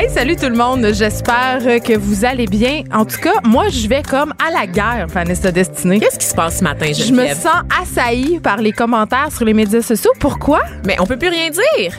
[0.00, 0.86] Hey, salut tout le monde.
[0.92, 2.84] J'espère que vous allez bien.
[2.94, 5.98] En tout cas, moi, je vais comme à la guerre, Vanessa Destinée.
[5.98, 9.54] Qu'est-ce qui se passe ce matin, Je me sens assaillie par les commentaires sur les
[9.54, 10.12] médias sociaux.
[10.20, 10.60] Pourquoi?
[10.86, 11.98] Mais on peut plus rien dire.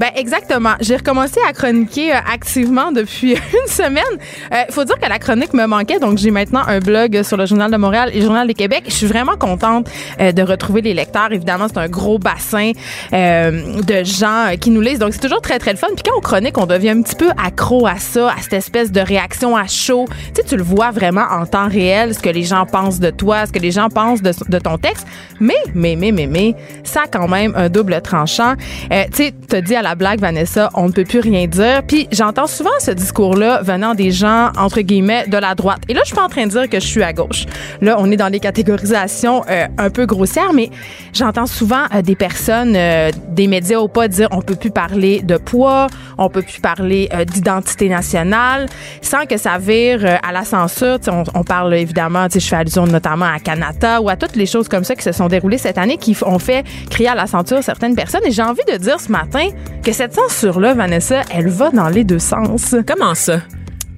[0.00, 0.74] Ben exactement.
[0.80, 3.32] J'ai recommencé à chroniquer euh, activement depuis
[3.62, 4.02] une semaine.
[4.50, 7.46] Il faut dire que la chronique me manquait, donc j'ai maintenant un blog sur le
[7.46, 8.84] Journal de Montréal et le Journal de Québec.
[8.86, 11.32] Je suis vraiment contente euh, de retrouver les lecteurs.
[11.32, 12.72] Évidemment, c'est un gros bassin
[13.12, 15.88] euh, de gens euh, qui nous lisent, donc c'est toujours très très le fun.
[15.94, 18.90] Puis quand on chronique, on devient un petit peu accro à ça, à cette espèce
[18.92, 20.06] de réaction à chaud.
[20.08, 23.10] Tu sais, tu le vois vraiment en temps réel, ce que les gens pensent de
[23.10, 25.06] toi, ce que les gens pensent de, ton texte.
[25.40, 28.54] Mais, mais, mais, mais, mais, ça a quand même un double tranchant.
[28.92, 31.82] Euh, tu sais, t'as dit à la blague, Vanessa, on ne peut plus rien dire.
[31.86, 35.80] Puis j'entends souvent ce discours-là venant des gens, entre guillemets, de la droite.
[35.88, 37.46] Et là, je suis pas en train de dire que je suis à gauche.
[37.80, 40.70] Là, on est dans des catégorisations euh, un peu grossières, mais
[41.12, 45.22] j'entends souvent euh, des personnes, euh, des médias ou pas, dire on peut plus parler
[45.22, 45.86] de poids,
[46.18, 48.66] on peut plus parler d'identité nationale,
[49.02, 50.98] sans que ça vire à la censure.
[51.08, 54.68] On, on parle évidemment, je fais allusion notamment à Canada ou à toutes les choses
[54.68, 57.62] comme ça qui se sont déroulées cette année qui ont fait crier à la censure
[57.62, 58.22] certaines personnes.
[58.26, 59.48] Et j'ai envie de dire ce matin
[59.82, 62.74] que cette censure-là, Vanessa, elle va dans les deux sens.
[62.86, 63.40] Comment ça?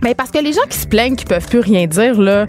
[0.03, 2.47] Mais parce que les gens qui se plaignent qui peuvent plus rien dire là,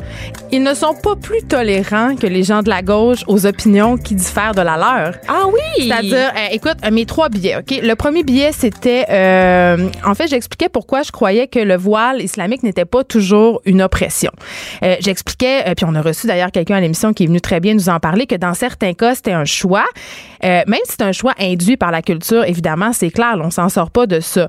[0.51, 4.15] ils ne sont pas plus tolérants que les gens de la gauche aux opinions qui
[4.15, 5.15] diffèrent de la leur.
[5.27, 5.87] Ah oui!
[5.87, 7.79] C'est-à-dire, euh, écoute, euh, mes trois billets, OK?
[7.81, 9.05] Le premier billet, c'était...
[9.09, 13.81] euh, en fait, j'expliquais pourquoi je croyais que le voile islamique n'était pas toujours une
[13.81, 14.31] oppression.
[14.83, 17.59] Euh, j'expliquais, euh, puis on a reçu d'ailleurs quelqu'un à l'émission qui est venu très
[17.59, 19.85] bien nous en parler, que dans certains cas, c'était un choix.
[20.43, 23.69] Euh, même si c'est un choix induit par la culture, évidemment, c'est clair, on s'en
[23.69, 24.47] sort pas de ça.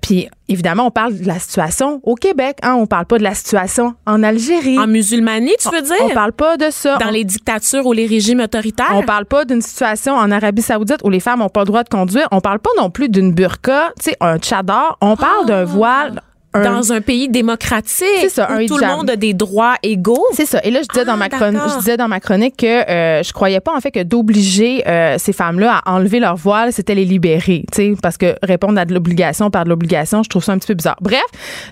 [0.00, 2.74] Puis évidemment, on parle de la situation au Québec, hein?
[2.78, 4.78] On parle pas de la situation en Algérie.
[4.78, 5.96] En musulmanie, tu veux dire?
[6.02, 6.96] On parle pas de ça.
[6.98, 8.92] Dans On- les dictatures ou les régimes autoritaires?
[8.94, 11.82] on parle pas d'une situation en Arabie Saoudite où les femmes ont pas le droit
[11.84, 12.28] de conduire.
[12.32, 14.96] On parle pas non plus d'une burqa, tu sais, un tchadar.
[15.00, 16.22] On parle d'un voile.
[16.54, 20.26] Un- Dans un pays démocratique ça, où un tout le monde a des droits égaux.
[20.32, 20.60] C'est ça.
[20.64, 23.22] Et là, je disais, Ah, dans ma chronique, je disais dans ma chronique que euh,
[23.22, 26.94] je croyais pas en fait que d'obliger euh, ces femmes-là à enlever leur voile, c'était
[26.94, 30.44] les libérer, tu sais, parce que répondre à de l'obligation par de l'obligation, je trouve
[30.44, 30.96] ça un petit peu bizarre.
[31.00, 31.22] Bref,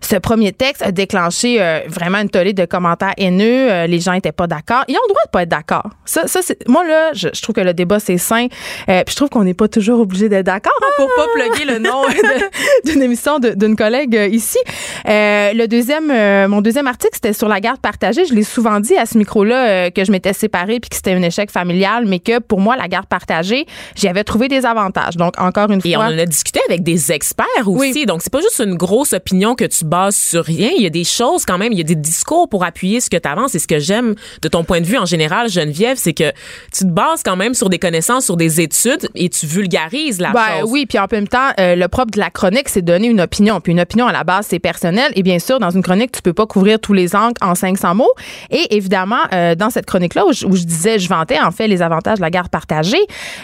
[0.00, 3.70] ce premier texte a déclenché euh, vraiment une tollée de commentaires haineux.
[3.70, 4.84] Euh, les gens étaient pas d'accord.
[4.88, 5.90] Ils ont le droit de pas être d'accord.
[6.04, 8.46] Ça, ça moi là, je, je trouve que le débat c'est sain.
[8.88, 11.64] Euh, puis je trouve qu'on n'est pas toujours obligé d'être d'accord hein, pour pas plugger
[11.70, 12.02] le nom
[12.84, 14.58] d'une émission d'une collègue euh, ici.
[15.08, 18.24] Euh, le deuxième, euh, mon deuxième article, c'était sur la garde partagée.
[18.24, 21.12] Je l'ai souvent dit à ce micro-là euh, que je m'étais séparée puis que c'était
[21.12, 23.66] un échec familial, mais que pour moi, la garde partagée,
[23.96, 25.16] j'y avais trouvé des avantages.
[25.16, 26.10] Donc, encore une Et on fois.
[26.10, 27.92] en a discuté avec des experts aussi.
[27.94, 28.06] Oui.
[28.06, 30.70] Donc, c'est pas juste une grosse opinion que tu bases sur rien.
[30.76, 33.10] Il y a des choses quand même, il y a des discours pour appuyer ce
[33.10, 33.54] que tu avances.
[33.54, 36.30] Et ce que j'aime de ton point de vue en général, Geneviève, c'est que
[36.72, 40.30] tu te bases quand même sur des connaissances, sur des études et tu vulgarises la
[40.32, 40.70] Ben chose.
[40.70, 43.60] oui, puis en même temps, le propre de la chronique, c'est donner une opinion.
[43.60, 45.12] Puis une opinion, à la base, c'est personnel.
[45.16, 47.94] Et bien sûr, dans une chronique, tu peux pas couvrir tous les angles en 500
[47.94, 48.12] mots.
[48.50, 51.66] Et évidemment, euh, dans cette chronique-là, où, je- où je disais, je vantais en fait
[51.68, 52.98] les avantages de la garde partagée,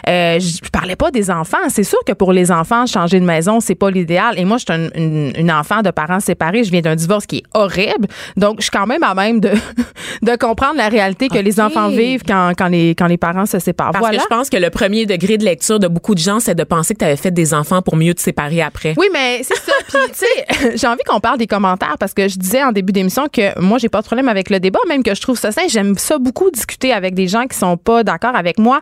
[0.09, 1.56] euh, je parlais pas des enfants.
[1.69, 4.38] C'est sûr que pour les enfants, changer de maison, c'est pas l'idéal.
[4.38, 6.65] Et moi, je suis un- une, une enfant de parents séparés.
[6.65, 8.06] Je viens d'un divorce qui est horrible.
[8.37, 9.50] Donc, je suis quand même à même de,
[10.22, 13.59] de comprendre la réalité que les enfants vivent quand, quand, les, quand les parents se
[13.59, 13.93] séparent.
[13.93, 14.19] Parce voilà.
[14.19, 16.65] que je pense que le premier degré de lecture de beaucoup de gens, c'est de
[16.65, 18.94] penser que tu avais fait des enfants pour mieux te séparer après.
[18.97, 19.72] Oui, mais c'est ça.
[19.88, 20.25] Puis, tu
[20.66, 23.59] sais, j'ai envie qu'on parle des commentaires parce que je disais en début d'émission que
[23.61, 25.62] moi, j'ai pas de problème avec le débat, même que je trouve ça sain.
[25.69, 28.81] J'aime ça beaucoup discuter avec des gens qui sont pas d'accord avec moi.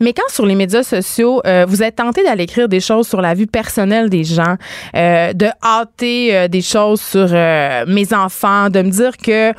[0.00, 3.20] Mais quand sur les médias sociaux, euh, vous êtes tenté d'aller écrire des choses sur
[3.20, 4.56] la vie personnelle des gens,
[4.94, 9.52] euh, de hâter euh, des choses sur euh, mes enfants, de me dire que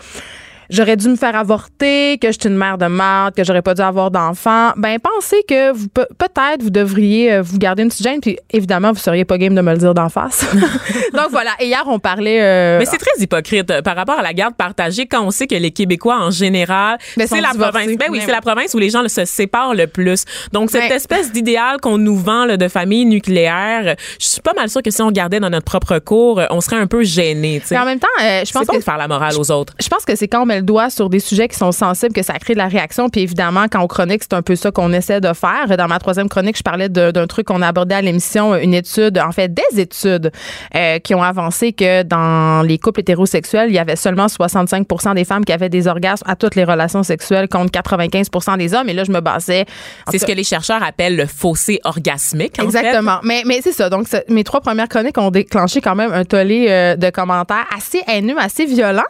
[0.70, 3.74] j'aurais dû me faire avorter, que je suis une mère de merde, que j'aurais pas
[3.74, 7.90] dû avoir d'enfant, ben pensez que vous pe- peut-être vous devriez euh, vous garder une
[7.90, 10.46] petite gêne puis évidemment vous seriez pas game de me le dire d'en face.
[11.14, 14.22] Donc voilà, et hier on parlait euh, Mais c'est très hypocrite euh, par rapport à
[14.22, 17.72] la garde partagée quand on sait que les Québécois en général, Mais c'est la divorcés.
[17.72, 17.98] province.
[17.98, 20.26] Ben oui, Mais c'est la province où les gens se séparent le plus.
[20.54, 20.96] Donc cette Ouais.
[20.96, 24.92] espèce d'idéal qu'on nous vend là, de famille nucléaire, je suis pas mal sûre que
[24.92, 27.60] si on regardait dans notre propre cours, euh, on serait un peu gêné.
[27.62, 27.76] tu sais.
[27.76, 29.74] mais en même temps, euh, je pense bon que de faire la morale aux autres.
[29.82, 31.72] je pense que c'est quand on met met le doigt sur des sujets qui sont
[31.72, 33.10] sensibles, que ça crée de la réaction.
[33.10, 35.78] Puis évidemment, quand on chronique, c'est un peu ça qu'on essaie de faire.
[35.78, 39.20] Dans ma troisième chronique, je parlais d'un truc qu'on a abordé à l'émission, une étude,
[39.20, 40.32] en fait, des études
[40.76, 45.26] euh, qui ont avancé que dans les couples hétérosexuels, il y avait seulement 65% des
[45.26, 48.90] femmes qui avaient des orgasmes à toutes les relations sexuelles contre 95 des hommes.
[48.90, 49.66] Et là, je me basais.
[50.10, 52.60] C'est ce que les chercheurs appellent le fossé orgasmique.
[52.60, 53.20] Exactement.
[53.24, 53.90] Mais, mais c'est ça.
[53.90, 58.02] Donc, mes trois premières chroniques ont déclenché quand même un tollé euh, de commentaires assez
[58.08, 59.02] haineux, assez violents.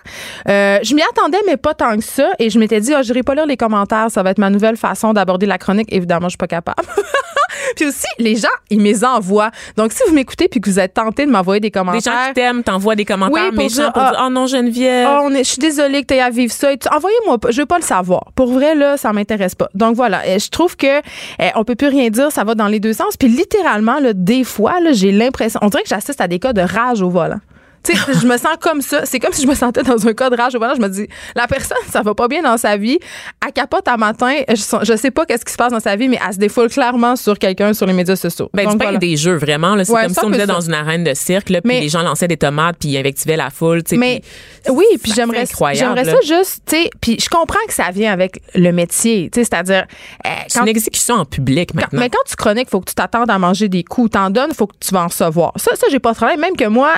[0.47, 2.31] Euh, je m'y attendais, mais pas tant que ça.
[2.39, 4.09] Et je m'étais dit, oh, je n'irai pas lire les commentaires.
[4.09, 5.87] Ça va être ma nouvelle façon d'aborder la chronique.
[5.91, 6.87] Évidemment, je suis pas capable.
[7.75, 9.51] puis aussi, les gens, ils me envoient.
[9.75, 12.01] Donc, si vous m'écoutez puis que vous êtes tenté de m'envoyer des commentaires.
[12.01, 15.07] Des gens qui t'aiment, t'envoient des commentaires oui, méchants pour dire, ah, oh non, Geneviève.
[15.11, 16.69] Oh, je suis désolée que tu aies à vivre ça.
[16.91, 17.51] Envoyez-moi pas.
[17.51, 18.31] Je veux pas le savoir.
[18.35, 19.69] Pour vrai, là, ça m'intéresse pas.
[19.73, 20.21] Donc, voilà.
[20.37, 20.99] Je trouve que
[21.39, 22.31] eh, on peut plus rien dire.
[22.31, 23.17] Ça va dans les deux sens.
[23.17, 25.59] Puis, littéralement, là, des fois, là, j'ai l'impression.
[25.63, 27.39] On dirait que j'assiste à des cas de rage au volant
[27.85, 29.05] je me sens comme ça.
[29.05, 30.55] C'est comme si je me sentais dans un cas de rage.
[30.55, 32.99] Voilà, je me dis, la personne, ça va pas bien dans sa vie.
[33.45, 34.33] Elle capote à matin.
[34.49, 36.69] Je, je sais pas qu'est-ce qui se passe dans sa vie, mais elle se défoule
[36.69, 38.49] clairement sur quelqu'un sur les médias sociaux.
[38.53, 39.75] Ben, Donc, pas des jeux, vraiment.
[39.83, 42.37] C'est comme si on était dans une arène de cirque, puis les gens lançaient des
[42.37, 43.81] tomates, puis invectivaient la foule.
[43.91, 44.21] Mais
[44.69, 48.41] oui, puis j'aimerais j'aimerais ça juste, tu sais, puis je comprends que ça vient avec
[48.55, 49.85] le métier, tu sais, c'est-à-dire.
[50.25, 51.99] Euh, c'est une exécution en public maintenant.
[51.99, 54.11] mais quand tu chroniques, faut que tu t'attendes à manger des coups.
[54.11, 55.53] T'en donnes, faut que tu vas en recevoir.
[55.57, 56.39] Ça, ça, j'ai pas de problème.
[56.39, 56.91] Même que moi,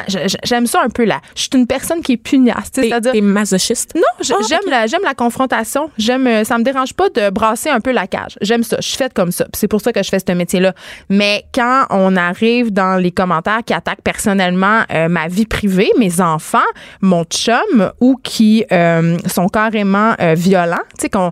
[0.43, 1.19] j'aime ça un peu là.
[1.35, 2.69] Je suis une personne qui est pugnace.
[2.73, 3.11] C'est-à-dire.
[3.11, 3.95] T'es masochiste?
[3.95, 5.89] Non, ah, j'aime la, j'aime la confrontation.
[5.97, 8.37] J'aime, euh, ça me dérange pas de brasser un peu la cage.
[8.41, 8.77] J'aime ça.
[8.79, 9.45] Je suis faite comme ça.
[9.53, 10.73] C'est pour ça que je fais ce métier-là.
[11.09, 16.21] Mais quand on arrive dans les commentaires qui attaquent personnellement euh, ma vie privée, mes
[16.21, 16.59] enfants,
[17.01, 21.31] mon chum, ou qui euh, sont carrément violents, tu sais, quand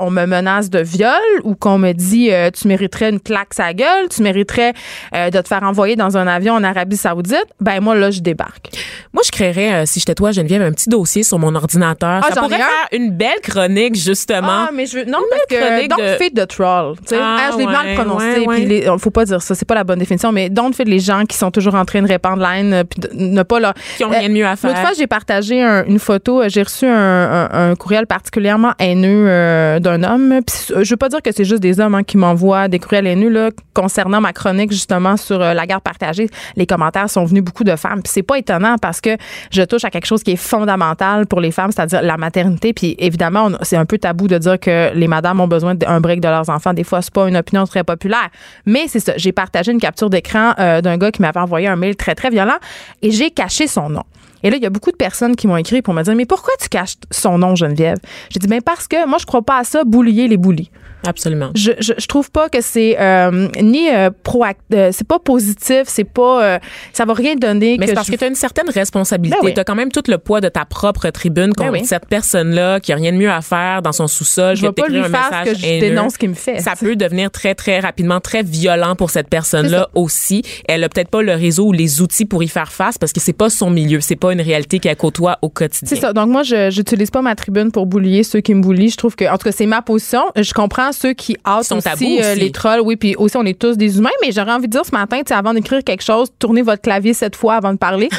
[0.00, 1.10] on me menace de viol
[1.42, 4.72] ou qu'on me dit tu mériterais une claque sa gueule, tu mériterais
[5.12, 8.67] de te faire envoyer dans un avion en Arabie Saoudite, ben moi là je débarque.
[9.12, 12.22] Moi, je créerais, euh, si j'étais toi, Geneviève, un petit dossier sur mon ordinateur.
[12.24, 14.66] Ah, ça pourrait faire une belle chronique, justement.
[14.68, 16.22] Ah, mais je veux, non, parce que don't de...
[16.22, 16.96] fit the troll.
[17.06, 18.46] Sais, ah, je l'ai mal prononcé.
[18.46, 18.98] Ouais, ouais.
[18.98, 21.36] faut pas dire ça, c'est pas la bonne définition, mais don't fit les gens qui
[21.36, 23.74] sont toujours en train de répandre la haine, puis ne pas là.
[23.96, 24.70] Qui ont rien de mieux à faire.
[24.70, 30.02] L'autre fois, j'ai partagé une photo, j'ai reçu un, un, courriel particulièrement haineux euh, d'un
[30.02, 30.40] homme.
[30.46, 33.06] Puis, je veux pas dire que c'est juste des hommes hein, qui m'envoient des courriels
[33.06, 36.28] haineux là, concernant ma chronique justement sur euh, la guerre partagée.
[36.56, 38.02] Les commentaires sont venus beaucoup de femmes.
[38.02, 39.16] Puis c'est pas étonnant parce que
[39.50, 42.72] je touche à quelque chose qui est fondamental pour les femmes, c'est-à-dire la maternité.
[42.72, 46.20] Puis évidemment, c'est un peu tabou de dire que les madames ont besoin d'un break
[46.20, 46.74] de leurs enfants.
[46.74, 48.28] Des fois, c'est pas une opinion très populaire.
[48.66, 49.12] Mais c'est ça.
[49.16, 52.30] J'ai partagé une capture d'écran euh, d'un gars qui m'avait envoyé un mail très, très
[52.30, 52.58] violent
[53.02, 54.04] et j'ai caché son nom.
[54.42, 56.26] Et là, il y a beaucoup de personnes qui m'ont écrit pour me dire Mais
[56.26, 57.98] pourquoi tu caches son nom, Geneviève?
[58.30, 60.70] J'ai dit Ben parce que moi, je crois pas à ça, boulier les boulis.
[61.06, 61.50] Absolument.
[61.54, 65.82] Je, je, je, trouve pas que c'est euh, ni euh, proactif, euh, c'est pas positif,
[65.86, 66.58] c'est pas, euh,
[66.92, 67.76] ça va rien donner.
[67.78, 69.38] Mais c'est parce que tu as une certaine responsabilité.
[69.42, 72.06] Ben tu as quand même tout le poids de ta propre tribune ben contre cette
[72.06, 74.56] personne-là qui a rien de mieux à faire dans son sous-sol.
[74.56, 76.60] Je vais pas lui un faire que je dénonce ce qu'il me fait.
[76.60, 80.42] Ça peut devenir très très rapidement très violent pour cette personne-là aussi.
[80.68, 83.20] Elle a peut-être pas le réseau ou les outils pour y faire face parce que
[83.20, 85.88] c'est pas son milieu, c'est pas une réalité qu'elle côtoie au quotidien.
[85.88, 86.12] C'est ça.
[86.12, 88.90] Donc moi, je j'utilise pas ma tribune pour boulier ceux qui me boulient.
[88.90, 90.22] Je trouve que, en tout cas, c'est ma position.
[90.36, 92.80] Je comprends ceux qui hâtent aussi, euh, les trolls.
[92.80, 95.20] Oui, puis aussi, on est tous des humains, mais j'aurais envie de dire ce matin,
[95.30, 98.08] avant d'écrire quelque chose, tournez votre clavier cette fois avant de parler.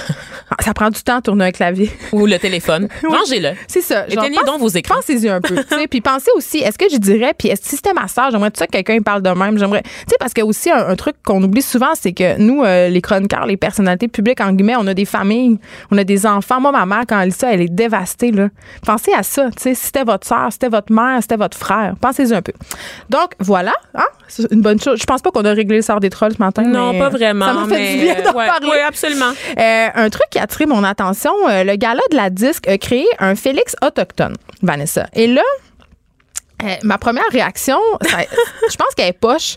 [0.51, 1.91] Ah, ça prend du temps de tourner un clavier.
[2.11, 2.87] Ou le téléphone.
[3.03, 3.51] Rangez-le.
[3.67, 4.07] C'est ça.
[4.07, 4.95] Éteignez donc vos écrans.
[4.95, 5.55] Pensez-y un peu.
[5.89, 8.71] puis pensez aussi, est-ce que je dirais, puis si c'était ma soeur, j'aimerais ça que
[8.71, 9.57] quelqu'un parle de même?
[9.57, 9.83] J'aimerais.
[9.83, 13.01] Tu sais, parce que aussi, un, truc qu'on oublie souvent, c'est que nous, euh, les
[13.01, 15.59] chroniqueurs, les personnalités publiques, en guillemets, on a des familles,
[15.91, 16.59] on a des enfants.
[16.59, 18.31] Moi, ma mère, quand elle lit ça, elle est dévastée.
[18.31, 18.49] Là.
[18.85, 19.49] Pensez à ça.
[19.51, 21.93] Tu sais, si c'était votre soeur, c'était votre mère, c'était votre frère.
[22.01, 22.53] Pensez-y un peu.
[23.09, 23.73] Donc, voilà.
[23.95, 24.05] Hein?
[24.27, 24.99] C'est une bonne chose.
[24.99, 26.63] Je pense pas qu'on a réglé le sort des trolls ce matin.
[26.63, 27.45] Non, pas vraiment.
[27.45, 28.67] Ça m'a fait du bien d'en parler.
[28.69, 29.31] Oui, absolument.
[29.57, 33.75] Euh, un truc mon attention, euh, le gala de la disque a créé un Félix
[33.81, 35.07] autochtone, Vanessa.
[35.13, 35.41] Et là,
[36.63, 39.55] euh, ma première réaction, je pense qu'elle est poche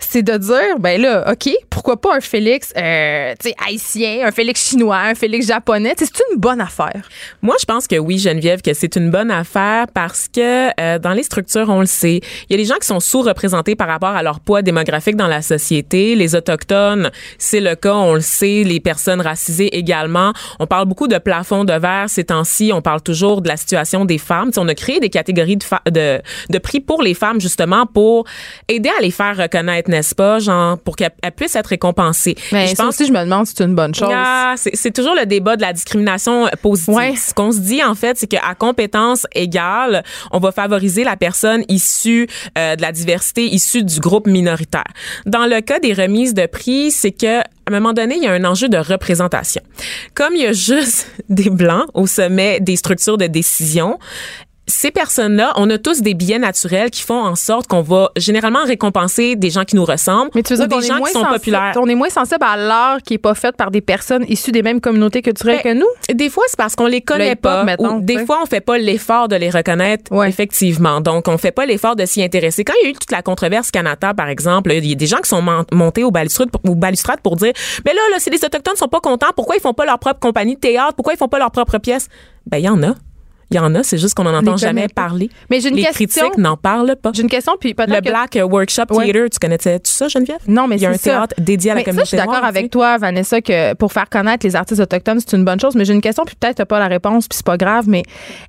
[0.00, 3.34] c'est de dire, ben là, OK, pourquoi pas un Félix euh,
[3.66, 5.94] haïtien, un Félix chinois, un Félix japonais?
[5.96, 7.08] C'est une bonne affaire.
[7.42, 11.12] Moi, je pense que oui, Geneviève, que c'est une bonne affaire parce que euh, dans
[11.12, 14.10] les structures, on le sait, il y a des gens qui sont sous-représentés par rapport
[14.10, 16.14] à leur poids démographique dans la société.
[16.14, 20.32] Les Autochtones, c'est le cas, on le sait, les personnes racisées également.
[20.58, 22.72] On parle beaucoup de plafond de verre ces temps-ci.
[22.72, 24.50] On parle toujours de la situation des femmes.
[24.56, 28.24] on a créé des catégories de, de, de prix pour les femmes, justement, pour
[28.68, 32.36] aider à les faire reconnaître n'est-ce pas, genre pour qu'elle puisse être récompensés.
[32.52, 34.08] Mais je pense aussi, je me demande si c'est une bonne chose.
[34.12, 36.94] ah, c'est toujours le débat de la discrimination euh, positive.
[36.94, 37.14] Ouais.
[37.16, 41.64] Ce qu'on se dit en fait, c'est qu'à compétence égale, on va favoriser la personne
[41.68, 44.84] issue euh, de la diversité, issue du groupe minoritaire.
[45.26, 47.44] Dans le cas des remises de prix, c'est que à
[47.76, 49.62] un moment donné, il y a un enjeu de représentation.
[50.14, 53.98] Comme il y a juste des blancs au sommet des structures de décision,
[54.70, 58.64] ces personnes-là, on a tous des biais naturels qui font en sorte qu'on va généralement
[58.64, 61.20] récompenser des gens qui nous ressemblent Mais tu veux ou dire des gens qui sont
[61.20, 61.72] sensible- populaires.
[61.76, 64.62] On est moins sensible à l'art qui est pas fait par des personnes issues des
[64.62, 66.14] mêmes communautés culturelles Ben, que nous?
[66.16, 67.64] Des fois, c'est parce qu'on les connaît pas.
[67.64, 70.28] mettons, ou des fois, on fait pas l'effort de les reconnaître, Ouais.
[70.28, 71.00] effectivement.
[71.00, 72.64] Donc, on fait pas l'effort de s'y intéresser.
[72.64, 75.06] Quand il y a eu toute la controverse Canada, par exemple, il y a des
[75.06, 77.52] gens qui sont mon- montés au balustrade, au balustrade pour dire,
[77.84, 80.20] mais là, là, si les Autochtones sont pas contents, pourquoi ils font pas leur propre
[80.20, 80.94] compagnie de théâtre?
[80.94, 82.08] Pourquoi ils font pas leur propre pièce?
[82.46, 82.94] Ben, il y en a.
[83.50, 85.02] Il y en a, c'est juste qu'on en entend jamais pas.
[85.02, 85.28] parler.
[85.50, 86.06] Mais j'ai une les question.
[86.28, 87.10] critiques n'en parlent pas.
[87.14, 89.04] J'ai une question, puis peut-être Le que- Black Workshop Ouais.
[89.06, 90.38] Theater, tu connaissais tout ça, Geneviève?
[90.46, 90.98] Non, mais Il y a un ça.
[90.98, 93.92] théâtre dédié à la communauté ça, je suis d'accord avec tu toi, Vanessa, que pour
[93.92, 95.74] faire connaître les artistes autochtones, c'est une bonne chose.
[95.74, 97.84] Mais j'ai une question, puis peut-être t'as pas la réponse, puis c'est pas grave.
[97.88, 98.02] Mais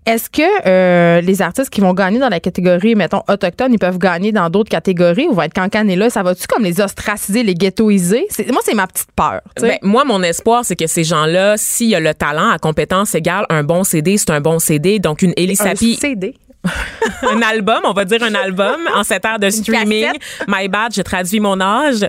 [0.05, 3.98] est-ce que euh, les artistes qui vont gagner dans la catégorie, mettons, autochtone, ils peuvent
[3.98, 6.10] gagner dans d'autres catégories ou vont être cancanés là?
[6.10, 8.27] Ça va-tu comme les ostraciser, les ghettoiser?
[8.51, 9.41] Moi, c'est ma petite peur.
[9.55, 9.63] tu.
[9.63, 13.15] Ben, moi, mon espoir, c'est que ces gens-là, s'il y a le talent à compétence
[13.15, 14.90] égale, un bon CD, c'est un bon CD.
[15.00, 16.33] Donc, une Ellie un Sapi, CD.
[17.23, 20.07] un album, on va dire un album en cette ère de streaming.
[20.47, 22.07] My bad, j'ai traduit mon âge.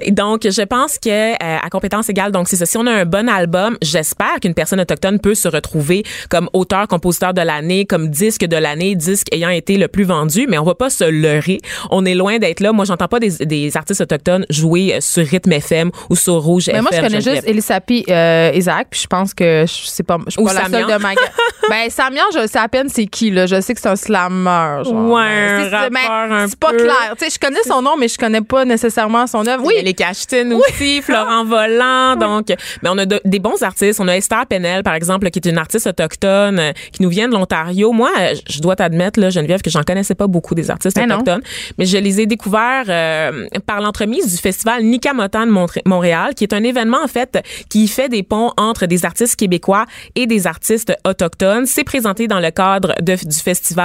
[0.00, 2.66] Et donc, je pense que euh, à compétence égale, donc c'est ça.
[2.66, 6.86] Si on a un bon album, j'espère qu'une personne autochtone peut se retrouver comme auteur,
[6.88, 10.46] compositeur de l'année, comme disque de l'année, disque ayant été le plus vendu.
[10.48, 11.60] Mais on va pas se leurrer.
[11.90, 12.72] On est loin d'être là.
[12.72, 16.64] Moi, j'entends pas des, des artistes autochtones jouer euh, sur Rythme FM ou sur Rouge
[16.66, 16.82] Mais FM.
[16.82, 20.32] moi, je connais juste Elisapi euh, Isaac, puis je pense que je sais pas, je
[20.32, 20.88] suis Ou pas la Samian.
[20.88, 21.12] seule de ma
[21.70, 23.46] Ben, Samian, je sais à peine c'est qui, là.
[23.46, 25.10] Je sais que c'est un slammer, genre.
[25.10, 26.76] Ouais, Ben, un rappeur un C'est pas peu.
[26.78, 27.14] clair.
[27.18, 29.62] Tu sais, je connais son nom, mais je connais pas nécessairement son œuvre.
[29.64, 29.74] Oui.
[29.76, 29.82] Oui.
[29.84, 32.16] les Cachetines aussi, Florent Volant.
[32.16, 32.46] Donc,
[32.82, 33.98] mais on a de- des bons artistes.
[34.00, 37.28] On a Esther Penel, par exemple, qui est une artiste autochtone, euh, qui nous vient
[37.28, 37.92] de l'Ontario.
[37.92, 41.06] Moi, euh, je dois t'admettre, là, Geneviève, que j'en connaissais pas beaucoup des artistes Ben
[41.08, 41.16] non.
[41.16, 41.42] autochtones.
[41.78, 46.44] Mais je les ai découverts euh, par l'entremise du festival Nikamotan de Montré- Montréal, qui
[46.44, 50.46] est un événement, en fait, qui fait des ponts entre des artistes québécois et des
[50.46, 51.66] artistes autochtones.
[51.66, 53.83] C'est présenté dans le cadre de- du festival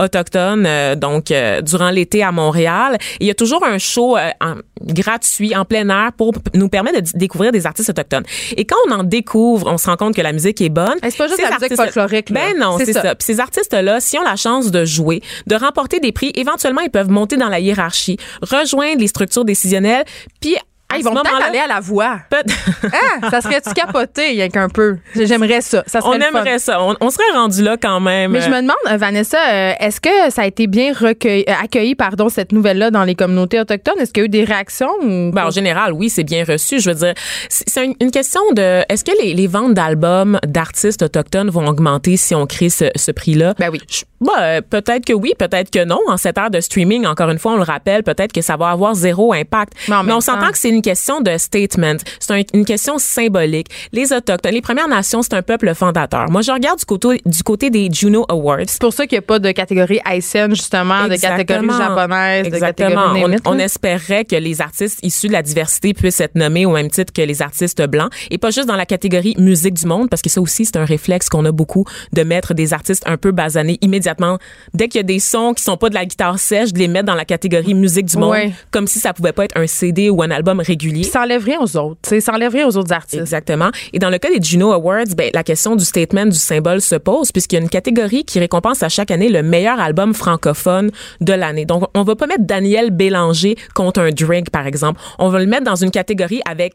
[0.00, 2.98] autochtone, euh, donc, euh, durant l'été à Montréal.
[3.20, 7.00] Il y a toujours un show euh, en- gratuit, en plein air, pour nous permettre
[7.00, 8.24] de découvrir des artistes autochtones.
[8.56, 10.94] Et quand on en découvre, on se rend compte que la musique est bonne.
[11.02, 12.40] C'est pas juste la musique artistes- folklorique, là.
[12.52, 13.02] Ben non, C'est ça.
[13.02, 13.14] ça.
[13.14, 16.90] Puis ces artistes-là, s'ils ont la chance de jouer, de remporter des prix, éventuellement, ils
[16.90, 20.04] peuvent monter dans la hiérarchie, rejoindre les structures décisionnelles,
[20.40, 20.56] puis
[20.98, 22.18] ils vont peut-être aller à la voix.
[22.32, 24.96] Ah, ça serait-tu capoté, rien qu'un peu?
[25.14, 25.82] J'aimerais ça.
[25.86, 26.82] Ça serait on aimerait ça.
[26.82, 28.32] On, on serait rendu là quand même.
[28.32, 31.52] Mais je me demande, euh, Vanessa, euh, est-ce que ça a été bien recueilli, euh,
[31.62, 33.98] accueilli, pardon, cette nouvelle-là dans les communautés autochtones?
[33.98, 34.90] Est-ce qu'il y a eu des réactions?
[35.02, 35.30] Ou...
[35.32, 36.80] Ben, en général, oui, c'est bien reçu.
[36.80, 37.14] Je veux dire,
[37.48, 42.16] c'est une, une question de est-ce que les, les ventes d'albums d'artistes autochtones vont augmenter
[42.16, 43.54] si on crée ce, ce prix-là?
[43.58, 43.80] Ben oui.
[43.90, 44.04] Je-
[44.40, 46.00] euh, peut-être que oui, peut-être que non.
[46.08, 48.70] En cette ère de streaming, encore une fois, on le rappelle, peut-être que ça va
[48.70, 49.72] avoir zéro impact.
[49.88, 51.96] Mais même on s'entend que c'est une question de statement.
[52.20, 53.68] C'est un- une question symbolique.
[53.92, 56.30] Les Autochtones, les Premières Nations, c'est un peuple fondateur.
[56.30, 58.60] Moi, je regarde du côté, du côté des Juno Awards.
[58.68, 61.78] C'est pour ça qu'il n'y a pas de catégorie haïtienne, justement, de catégorie Exactement.
[61.78, 62.88] japonaise, de Exactement.
[63.12, 63.64] catégorie On, là.
[63.64, 67.22] espérait que les artistes issus de la diversité puissent être nommés au même titre que
[67.22, 70.40] les artistes blancs et pas juste dans la catégorie musique du monde parce que ça
[70.40, 74.38] aussi c'est un réflexe qu'on a beaucoup de mettre des artistes un peu basanés immédiatement
[74.74, 76.88] dès qu'il y a des sons qui sont pas de la guitare sèche de les
[76.88, 78.52] mettre dans la catégorie musique du monde Ouais.
[78.70, 81.02] comme si ça pouvait pas être un CD ou un album régulier.
[81.02, 81.98] Puis ça enlève rien aux autres.
[82.02, 83.20] tu sais, Ça enlève rien aux autres artistes.
[83.20, 83.70] Exactement.
[83.92, 86.94] Et dans le cas des Juno Awards, ben, la question du statement, du symbole se
[86.94, 90.90] pose puisqu'il y a une catégorie qui récompense à chaque année le meilleur album francophone
[91.20, 91.64] de l'année.
[91.64, 95.00] Donc, on va pas mettre Daniel Bélanger contre un drink, par exemple.
[95.18, 96.74] On va le mettre dans une catégorie avec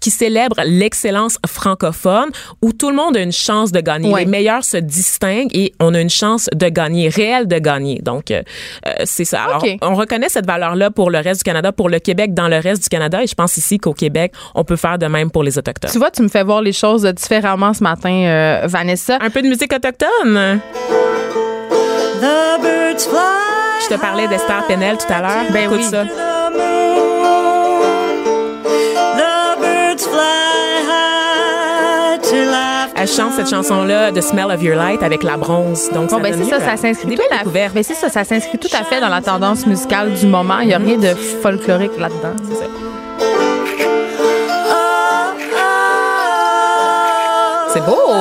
[0.00, 2.30] qui célèbre l'excellence francophone
[2.60, 4.10] où tout le monde a une chance de gagner.
[4.10, 4.24] Ouais.
[4.24, 8.00] Les meilleurs se distinguent et on a une chance de gagner, réelle de gagner.
[8.02, 8.42] Donc, euh,
[8.86, 9.44] euh, c'est ça.
[9.44, 12.56] Alors, on reconnaît cette valeur-là pour le reste du Canada, pour le Québec dans le
[12.56, 15.42] reste du Canada et je pense ici qu'au Québec, on peut faire de même pour
[15.42, 15.90] les Autochtones.
[15.90, 19.16] Tu vois, tu me fais voir les choses différemment ce matin, euh, Vanessa.
[19.20, 20.60] Un peu de musique autochtone?
[22.20, 23.88] The birds fly.
[23.88, 25.44] Je te parlais d'Esther Penel tout à l'heure.
[25.50, 25.84] Ben Écoute oui.
[25.84, 26.04] ça.
[32.94, 35.90] Elle chante cette chanson-là, The Smell of Your Light, avec la bronze.
[35.92, 37.74] Donc, Bon, ça ben donne c'est ça, ça s'inscrit tout découvertes.
[37.74, 40.60] Ben c'est ça, ça s'inscrit tout à fait dans la tendance musicale du moment.
[40.60, 41.08] Il n'y a rien de
[41.42, 42.34] folklorique là-dedans.
[42.48, 42.91] C'est ça.
[47.72, 48.12] C'est beau.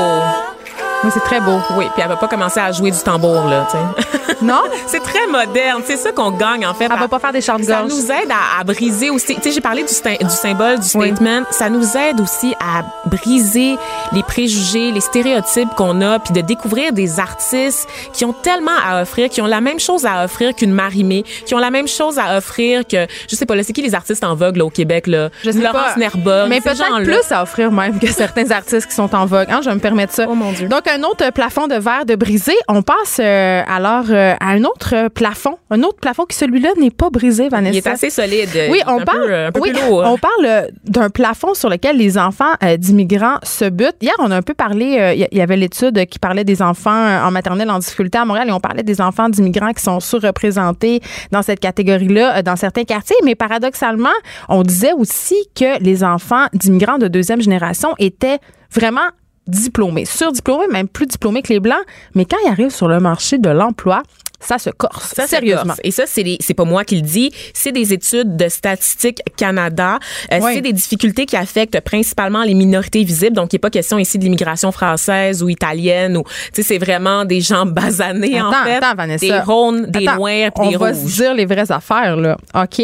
[1.03, 1.60] Mais c'est très beau.
[1.75, 4.17] Oui, puis elle va pas commencer à jouer du tambour, là, tu sais.
[4.41, 4.61] Non?
[4.88, 5.81] C'est très moderne.
[5.85, 6.85] C'est ça qu'on gagne, en fait.
[6.91, 7.89] Elle va pas faire des de Ça gorge.
[7.91, 9.35] nous aide à, à briser aussi.
[9.35, 9.89] Tu sais, j'ai parlé du,
[10.29, 11.07] symbole, du Oui.
[11.09, 11.43] statement.
[11.51, 13.75] Ça nous aide aussi à briser
[14.13, 19.01] les préjugés, les stéréotypes qu'on a, puis de découvrir des artistes qui ont tellement à
[19.01, 22.17] offrir, qui ont la même chose à offrir qu'une Marimé, qui ont la même chose
[22.19, 24.69] à offrir que, je sais pas, là, c'est qui les artistes en vogue, là, au
[24.69, 25.29] Québec, là?
[25.43, 26.00] Je sais Laurence pas.
[26.00, 26.50] Nerbonne.
[26.50, 29.47] Mais peut-être plus à offrir même que certains artistes qui sont en vogue.
[29.50, 30.25] Hein, je vais me permettre ça.
[30.29, 30.67] Oh, mon Dieu.
[30.67, 32.53] Donc, un autre plafond de verre de brisé.
[32.67, 35.57] On passe euh, alors euh, à un autre euh, plafond.
[35.69, 37.73] Un autre plafond qui, celui-là, n'est pas brisé, Vanessa.
[37.73, 38.49] Il est assez solide.
[38.69, 40.03] Oui, on parle, Peu, euh, un peu oui, plus lourd.
[40.05, 43.95] on parle euh, d'un plafond sur lequel les enfants euh, d'immigrants se butent.
[44.01, 46.91] Hier, on a un peu parlé, euh, il y- avait l'étude qui parlait des enfants
[46.93, 49.99] euh, en maternelle en difficulté à Montréal et on parlait des enfants d'immigrants qui sont
[49.99, 51.01] surreprésentés
[51.31, 53.15] dans cette catégorie-là, euh, dans certains quartiers.
[53.23, 54.09] Mais paradoxalement,
[54.49, 58.39] on disait aussi que les enfants d'immigrants de deuxième génération étaient
[58.73, 59.07] vraiment
[59.51, 61.84] diplômés, surdiplômés, même plus diplômés que les Blancs.
[62.15, 64.01] Mais quand ils arrivent sur le marché de l'emploi,
[64.43, 65.13] ça se corse.
[65.15, 65.65] Ça, sérieusement.
[65.75, 65.79] corse.
[65.84, 70.00] Et ça, c'est pas moi qui le dis, c'est des études de Statistique Canada.
[70.34, 70.55] Euh, Oui.
[70.55, 73.36] C'est des difficultés qui affectent principalement les minorités visibles.
[73.36, 76.77] Donc, il n'est pas question ici de l'immigration française ou italienne ou, tu sais, c'est
[76.79, 78.75] vraiment des gens basanés, en Attends, fait.
[78.77, 79.25] attends, Vanessa.
[79.27, 81.13] Des rondes, des Attends, noirs, puis on des va se rouges.
[81.17, 82.36] dire les vraies affaires, là.
[82.55, 82.81] OK?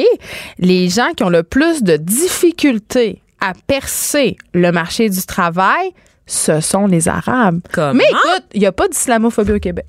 [0.60, 5.90] Les gens qui ont le plus de difficultés à percer le marché du travail,
[6.28, 7.60] ce sont les Arabes.
[7.72, 7.94] Comment?
[7.94, 9.86] Mais écoute, il n'y a pas d'islamophobie au Québec.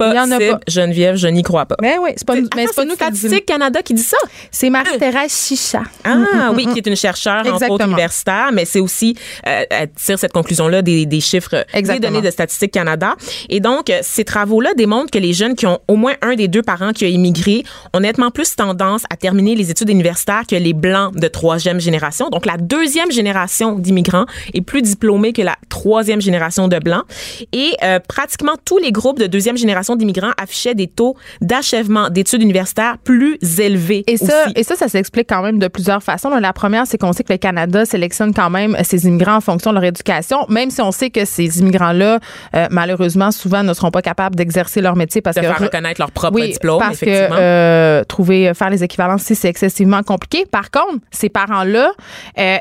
[0.00, 0.60] Il y en a Impossible, pas.
[0.68, 1.74] Geneviève, je n'y crois pas.
[1.82, 3.44] Mais oui, c'est pas, nous- mais Attends, c'est pas nous qui.
[3.44, 4.16] Canada qui dit ça.
[4.52, 5.82] C'est Marie-Thérèse Chicha.
[6.04, 9.16] Ah oui, qui est une chercheure entre autres universitaire, mais c'est aussi
[9.46, 12.12] euh, elle tire cette conclusion-là des, des chiffres, des Exactement.
[12.12, 13.14] données de Statistique Canada.
[13.48, 16.46] Et donc, euh, ces travaux-là démontrent que les jeunes qui ont au moins un des
[16.48, 20.54] deux parents qui a immigré ont nettement plus tendance à terminer les études universitaires que
[20.56, 22.28] les blancs de troisième génération.
[22.30, 27.04] Donc, la deuxième génération d'immigrants est plus diplômée que la troisième génération de blancs.
[27.52, 32.42] Et euh, pratiquement tous les groupes de deuxième génération d'immigrants affichaient des taux d'achèvement d'études
[32.42, 34.04] universitaires plus élevés.
[34.06, 34.52] Et ça, aussi.
[34.56, 36.30] et ça, ça s'explique quand même de plusieurs façons.
[36.30, 39.70] La première, c'est qu'on sait que le Canada sélectionne quand même ses immigrants en fonction
[39.70, 42.18] de leur éducation, même si on sait que ces immigrants-là,
[42.54, 46.00] euh, malheureusement, souvent ne seront pas capables d'exercer leur métier parce de que faire reconnaître
[46.00, 47.36] leur propre oui, diplôme, parce que effectivement.
[47.38, 50.46] euh, trouver faire les équivalences c'est excessivement compliqué.
[50.50, 51.92] Par contre, ces parents-là,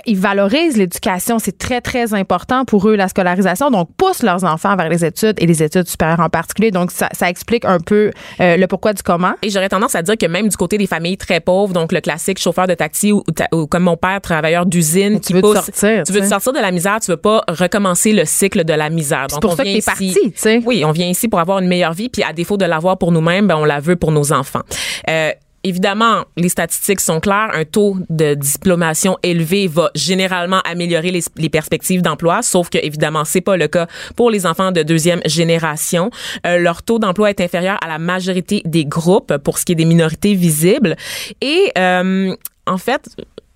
[0.06, 4.76] ils valorisent l'éducation, c'est très très important pour eux la scolarisation, donc poussent leurs enfants
[4.76, 6.72] vers les études et les études supérieures en particulier.
[6.72, 9.34] Donc ça, ça explique un peu euh, le pourquoi du comment.
[9.42, 12.02] Et j'aurais tendance à dire que même du côté des familles très pauvres, donc le
[12.02, 13.24] classique chauffeur de taxi ou,
[13.68, 16.60] comme mon père, travailleur d'usine, tu veux te pousse, sortir, tu veux te sortir de
[16.60, 19.28] la misère, tu veux pas recommencer le cycle de la misère.
[19.28, 20.62] Donc pour on ça que t'es parti, tu sais.
[20.66, 23.12] Oui, on vient ici pour avoir une meilleure vie, puis à défaut de l'avoir pour
[23.12, 24.62] nous-mêmes, ben on la veut pour nos enfants.
[25.10, 25.32] Euh,
[25.68, 27.50] Évidemment, les statistiques sont claires.
[27.54, 33.42] Un taux de diplomation élevé va généralement améliorer les, perspectives d'emploi, sauf que évidemment, c'est
[33.42, 36.10] pas le cas pour les enfants de deuxième génération.
[36.46, 39.76] Euh, leur taux d'emploi est inférieur à la majorité des groupes pour ce qui est
[39.76, 40.96] des minorités visibles.
[41.42, 42.34] Et euh,
[42.66, 43.10] en fait,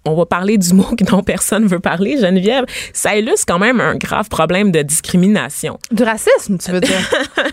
[0.05, 2.65] on va parler du mot dont personne veut parler, Geneviève.
[2.93, 5.77] Ça illustre quand même un grave problème de discrimination.
[5.91, 6.97] Du racisme, tu veux dire.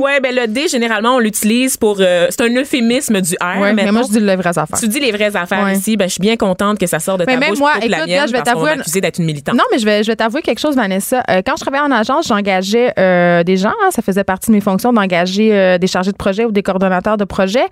[0.00, 3.60] Ouais, ben le D généralement on l'utilise pour euh, c'est un euphémisme du R.
[3.60, 4.78] ouais, mais moi je dis les vraies affaires.
[4.78, 5.74] tu dis les vraies affaires Ouais.
[5.76, 7.72] ici, ben je suis bien contente que ça sorte de Mais ta même bouche moi,
[7.80, 9.54] la écoute, mienne là, je vais t'avouer m'a une- accusé d'être une militante.
[9.54, 11.22] Non, mais je vais, je vais t'avouer quelque chose, Vanessa.
[11.30, 13.72] Euh, quand je travaillais en agence, j'engageais euh, des gens.
[13.84, 17.16] hein, ça faisait partie de mes fonctions d'engager des chargés de projet ou des coordonnateurs
[17.16, 17.64] de projet.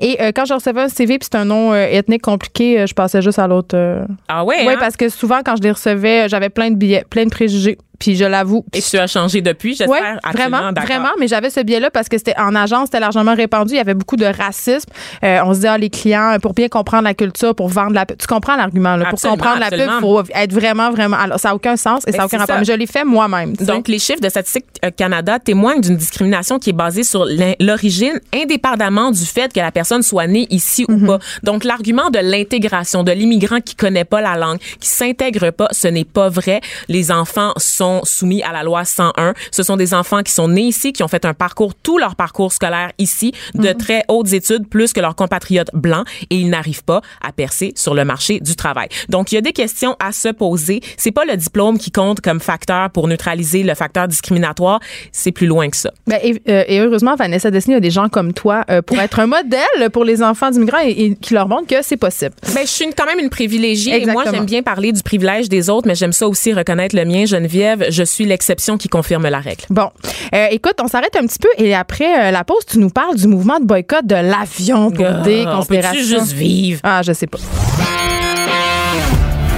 [0.00, 3.38] Et quand je recevais un CV puis c'était un nom ethnique compliqué, je passais juste
[3.38, 3.57] à l'autre.
[3.74, 4.04] Euh.
[4.28, 4.66] Ah ouais.
[4.66, 4.76] Oui, hein?
[4.78, 7.78] parce que souvent, quand je les recevais, j'avais plein de billets, plein de préjugés.
[7.98, 8.64] Puis je l'avoue.
[8.72, 10.18] Et tu as changé depuis, j'espère.
[10.22, 11.08] Absolument, vraiment, vraiment.
[11.18, 13.74] Mais j'avais ce biais-là parce que c'était en agence, c'était largement répandu.
[13.74, 14.88] Il y avait beaucoup de racisme.
[15.24, 18.06] Euh, on se dit, ah, les clients, pour bien comprendre la culture, pour vendre la
[18.06, 18.16] pub.
[18.18, 19.06] Tu comprends l'argument, là.
[19.06, 21.16] Pour Absolument, comprendre la pub, il faut être vraiment, vraiment.
[21.16, 22.58] Alors, ça n'a aucun sens et Ben, ça n'a aucun rapport.
[22.58, 23.54] Mais je l'ai fait moi-même.
[23.56, 23.64] sais.
[23.64, 27.26] Donc, les chiffres de Statistique euh, Canada témoignent d'une discrimination qui est basée sur
[27.60, 31.18] l'origine, indépendamment du fait que la personne soit née ici ou pas.
[31.42, 35.88] Donc, l'argument de l'intégration, de l'immigrant qui connaît pas la langue, qui s'intègre pas, ce
[35.88, 36.60] n'est pas vrai.
[36.88, 39.34] Les enfants sont soumis à la loi 101.
[39.50, 42.16] Ce sont des enfants qui sont nés ici, qui ont fait un parcours, tout leur
[42.16, 43.74] parcours scolaire ici, de Mhm.
[43.76, 47.94] très hautes études, plus que leurs compatriotes blancs, et ils n'arrivent pas à percer sur
[47.94, 48.88] le marché du travail.
[49.08, 50.80] Donc, il y a des questions à se poser.
[50.96, 54.80] C'est pas le diplôme qui compte comme facteur pour neutraliser le facteur discriminatoire.
[55.12, 55.90] C'est plus loin que ça.
[56.06, 59.18] Ben, et, euh, et heureusement, Vanessa Dessny a des gens comme toi euh, pour être
[59.20, 62.34] un modèle pour les enfants d'immigrants et, et qui leur montrent que c'est possible.
[62.54, 64.02] Ben, je suis une- quand même une privilégiée.
[64.02, 67.04] Et moi, j'aime bien parler du privilège des autres, mais j'aime ça aussi reconnaître le
[67.04, 67.24] mien.
[67.26, 69.64] Geneviève, je suis l'exception qui confirme la règle.
[69.70, 69.90] Bon,
[70.34, 73.16] Euh, écoute, on s'arrête un petit peu et après euh, la pause, tu nous parles
[73.16, 75.92] du mouvement de boycott de l'avion pour des Ah, on considérations.
[76.00, 76.80] peut-tu juste vivre?
[76.84, 77.38] Ah, je sais pas.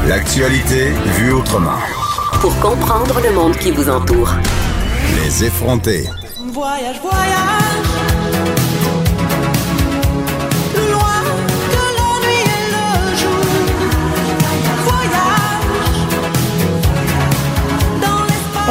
[0.08, 1.78] L'actualité vue autrement.
[2.40, 4.30] Pour comprendre le monde qui vous entoure.
[5.16, 6.04] Les effrontés.
[6.52, 7.89] Voyage, voyage,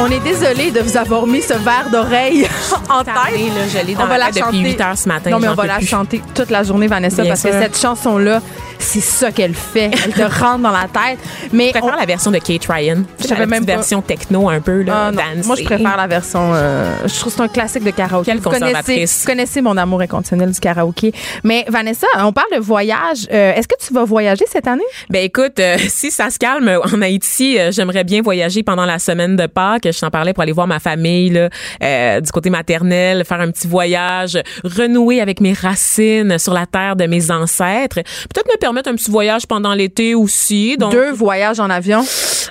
[0.02, 2.48] On est désolé de vous avoir mis ce verre d'oreille
[2.88, 3.14] en tête.
[3.14, 3.22] Là,
[3.68, 4.70] je dans On va la la tête depuis chanter.
[4.70, 5.30] 8 heures ce matin.
[5.30, 5.86] Non, mais on va la plus.
[5.86, 8.40] chanter toute la journée, Vanessa, Bien parce que cette chanson-là,
[8.80, 9.90] c'est ça qu'elle fait.
[10.04, 11.18] Elle te rentre dans la tête.
[11.52, 13.02] Mais Je préfère on- la version de Kate Ryan.
[13.30, 13.74] La même pas.
[13.76, 16.52] version techno un peu, là, Ah moi, je préfère la version.
[16.54, 18.26] euh, je trouve que c'est un classique de karaoké.
[18.30, 19.20] Quelle vous, connaissez, conservatrice.
[19.22, 21.12] vous connaissez mon amour inconditionnel du karaoké.
[21.44, 23.26] Mais Vanessa, on parle de voyage.
[23.32, 24.82] Euh, Est-ce que tu vas voyager cette année?
[25.08, 28.98] Ben écoute, euh, si ça se calme en Haïti, euh, j'aimerais bien voyager pendant la
[28.98, 29.88] semaine de Pâques.
[29.92, 31.48] Je t'en parlais pour aller voir ma famille là,
[31.82, 36.96] euh, du côté maternel, faire un petit voyage, renouer avec mes racines sur la terre
[36.96, 37.96] de mes ancêtres.
[37.96, 40.76] Peut-être me permettre un petit voyage pendant l'été aussi.
[40.78, 42.02] Donc, Deux voyages en avion?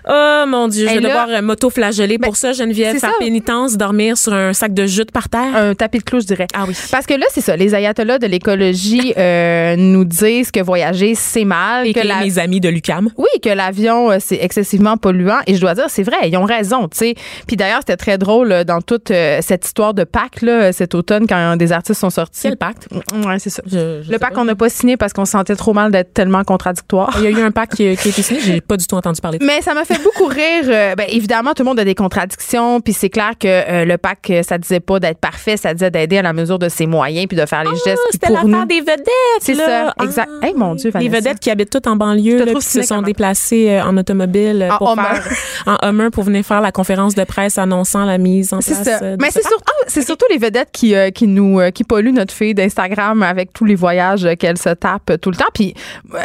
[0.08, 3.15] oh mon Dieu, je vais là- devoir euh, m'auto-flageller pour ça, Geneviève, faire ça.
[3.19, 5.55] pénitence, dormir sur un sac de jute par terre.
[5.55, 6.47] Un tapis de clous, je dirais.
[6.53, 6.75] Ah oui.
[6.91, 7.55] Parce que là, c'est ça.
[7.55, 11.88] Les ayatollahs de l'écologie euh, nous disent que voyager, c'est mal.
[11.88, 13.10] Et que que la- mes amis de l'UCAM.
[13.17, 15.39] Oui, que l'avion, euh, c'est excessivement polluant.
[15.47, 17.15] Et je dois dire, c'est vrai, ils ont raison, tu sais.
[17.47, 21.55] Puis d'ailleurs, c'était très drôle dans toute cette histoire de Pâques, là, cet automne, quand
[21.58, 22.41] des artistes sont sortis.
[22.43, 22.88] Quel pacte?
[23.25, 23.62] Ouais, c'est ça.
[23.65, 26.09] Je- je Le pacte qu'on n'a pas signé parce qu'on se sentait trop mal d'être
[26.13, 27.13] tellement contradictoire.
[27.17, 28.95] Il y a eu un pacte qui, qui a été signé, j'ai pas du tout
[28.95, 29.52] entendu parler de ça.
[29.52, 30.65] Mais ça m'a fait beaucoup rire.
[30.67, 32.82] Euh, ben, évidemment, tout le monde a des contradictions.
[32.82, 35.91] Puis c'est clair que euh, le pacte, euh, ça disait pas d'être parfait, ça disait
[35.91, 38.28] d'aider à la mesure de ses moyens puis de faire les gestes qui Ah, C'était
[38.34, 38.52] pour nous.
[38.52, 39.08] l'affaire des vedettes.
[39.41, 40.30] C'est ça, exact.
[40.41, 40.48] Ah.
[40.48, 41.15] Hey, mon Dieu, Les Vanessa.
[41.30, 44.95] vedettes qui habitent toutes en banlieue, là, puis se sont déplacées en automobile En pour
[44.95, 45.24] faire
[45.65, 48.84] en Hummer pour venir faire la conférence de presse annonçant la mise en place.
[48.84, 49.00] ça.
[49.19, 52.54] Mais ce c'est surtout, c'est surtout les vedettes qui, qui nous qui polluent notre fille
[52.54, 55.45] d'Instagram avec tous les voyages qu'elle se tape tout le temps.
[55.54, 55.74] Puis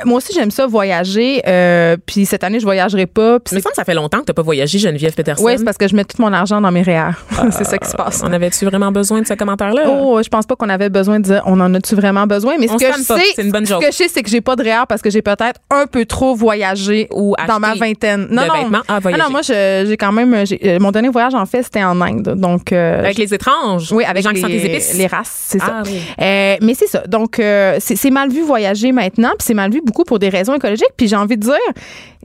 [0.04, 1.42] moi aussi j'aime ça voyager.
[1.46, 3.38] euh, puis cette année je voyagerai pas.
[3.40, 5.42] Puis semble que ça fait longtemps que t'as pas voyagé, Geneviève Peterson.
[5.44, 7.10] ouais, c'est parce que je mets tout mon argent dans mes REER.
[7.50, 8.22] c'est ça qui se passe.
[8.24, 9.82] On avait-tu vraiment besoin de ce commentaire-là?
[9.88, 12.54] Oh, je pense pas qu'on avait besoin de dire on en a-tu vraiment besoin?
[12.58, 14.30] Mais ce On que je sais, c'est une bonne ce que je sais, c'est que
[14.30, 17.74] j'ai pas de REER parce que j'ai peut-être un peu trop voyagé Ou dans ma
[17.74, 18.26] vingtaine.
[18.30, 18.80] Non, non.
[18.88, 19.22] Ah voyager.
[19.22, 22.34] non, moi j'ai quand même euh, mon dernier voyage en fait c'était en Inde.
[22.36, 23.90] Donc euh, Avec les étranges?
[23.92, 24.94] Oui, avec les gens les, qui sentent les épices?
[24.94, 25.76] les races, c'est ça.
[25.80, 26.00] Ah oui.
[26.18, 27.02] Mais c'est ça.
[27.06, 30.92] Donc, c'est c'est mal vu voyager maintenant, puis mal vu beaucoup pour des raisons écologiques.
[30.96, 31.54] Puis j'ai envie de dire,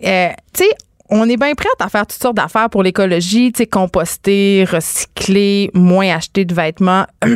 [0.05, 0.69] euh, tu sais,
[1.09, 5.71] on est bien prête à faire toutes sortes d'affaires pour l'écologie, tu sais, composter, recycler,
[5.73, 7.05] moins acheter de vêtements.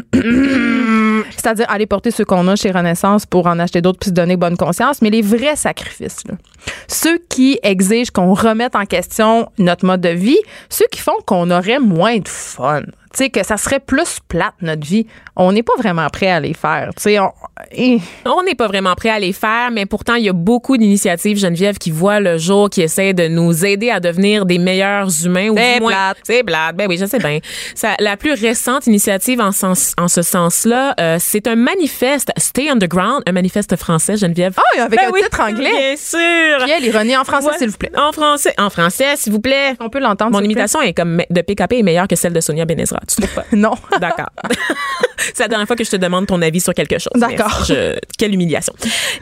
[1.32, 4.38] C'est-à-dire aller porter ceux qu'on a chez Renaissance pour en acheter d'autres puis se donner
[4.38, 5.02] bonne conscience.
[5.02, 6.24] Mais les vrais sacrifices,
[6.88, 11.50] ceux qui exigent qu'on remette en question notre mode de vie, ceux qui font qu'on
[11.50, 12.84] aurait moins de fun,
[13.18, 16.54] sais, que ça serait plus plate notre vie, on n'est pas vraiment prêt à les
[16.54, 16.90] faire.
[16.96, 20.34] Tu sais, on- n'est pas vraiment prêt à les faire, mais pourtant, il y a
[20.34, 24.58] beaucoup d'initiatives, Geneviève, qui voient le jour, qui essaient de nous aider à devenir des
[24.58, 25.50] meilleurs humains.
[25.56, 26.18] C'est plate.
[26.24, 26.76] C'est plate.
[26.76, 27.40] Ben oui, je sais bien.
[27.74, 32.70] Ça, la plus récente initiative en, sens, en ce sens-là, euh, c'est un manifeste, Stay
[32.70, 34.54] Underground, un manifeste français, Geneviève.
[34.58, 35.70] Ah, avec Ben un oui, titre anglais.
[35.72, 36.66] Bien sûr.
[36.66, 37.58] Quelle ironie en français, Ouais.
[37.58, 37.92] s'il vous plaît.
[37.98, 38.54] En français.
[38.58, 39.76] En français, s'il vous plaît.
[39.80, 40.32] On peut l'entendre.
[40.32, 43.00] Mon imitation est comme de PKP est meilleure que celle de Sonia Benezra.
[43.08, 43.46] Tu trouves pas?
[43.52, 43.74] Non.
[44.00, 44.30] D'accord.
[45.34, 47.12] C'est la dernière fois que je te demande ton avis sur quelque chose.
[47.16, 47.64] D'accord.
[47.68, 48.74] Je- Quelle humiliation.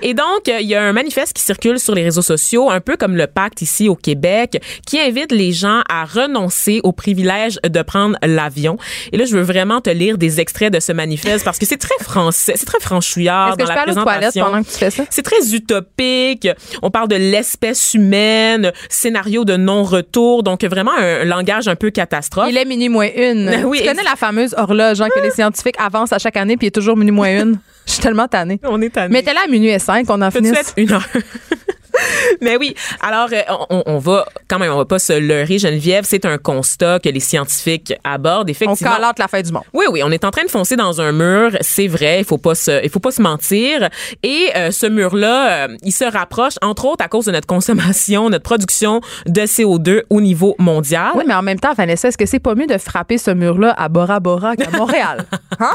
[0.01, 2.79] Et donc, euh, il y a un manifeste qui circule sur les réseaux sociaux, un
[2.81, 7.59] peu comme le pacte ici au Québec, qui invite les gens à renoncer au privilège
[7.67, 8.77] de prendre l'avion.
[9.11, 11.77] Et là, je veux vraiment te lire des extraits de ce manifeste parce que c'est
[11.77, 14.45] très français, c'est très franchouillard Est-ce que dans je la présentation.
[14.45, 15.03] pendant que tu fais ça?
[15.09, 16.47] C'est très utopique.
[16.81, 22.47] On parle de l'espèce humaine, scénario de non-retour, donc vraiment un langage un peu catastrophe.
[22.49, 23.49] Il est minuit moins une.
[23.71, 26.67] Oui, tu connais la fameuse horloge hein, que les scientifiques avancent à chaque année puis
[26.67, 27.59] il est toujours minuit moins une.
[27.85, 28.59] Je suis tellement tannée.
[28.63, 29.11] On est tanné.
[29.11, 30.73] Mais t'es là à minuit et cinq, on en finisse.
[30.77, 31.05] une heure?
[32.41, 36.05] Mais oui, alors euh, on, on va quand même, on va pas se leurrer, Geneviève.
[36.07, 38.49] C'est un constat que les scientifiques abordent.
[38.49, 39.63] On Effectivement, calate la fin du monde.
[39.73, 42.37] oui, oui, on est en train de foncer dans un mur, c'est vrai, il faut
[42.37, 43.89] pas se, il faut pas se mentir.
[44.23, 48.29] Et euh, ce mur-là, euh, il se rapproche entre autres à cause de notre consommation,
[48.29, 51.11] notre production de CO2 au niveau mondial.
[51.15, 53.73] Oui, mais en même temps, Vanessa, est-ce que c'est pas mieux de frapper ce mur-là
[53.77, 55.25] à Bora Bora qu'à Montréal?
[55.59, 55.71] hein?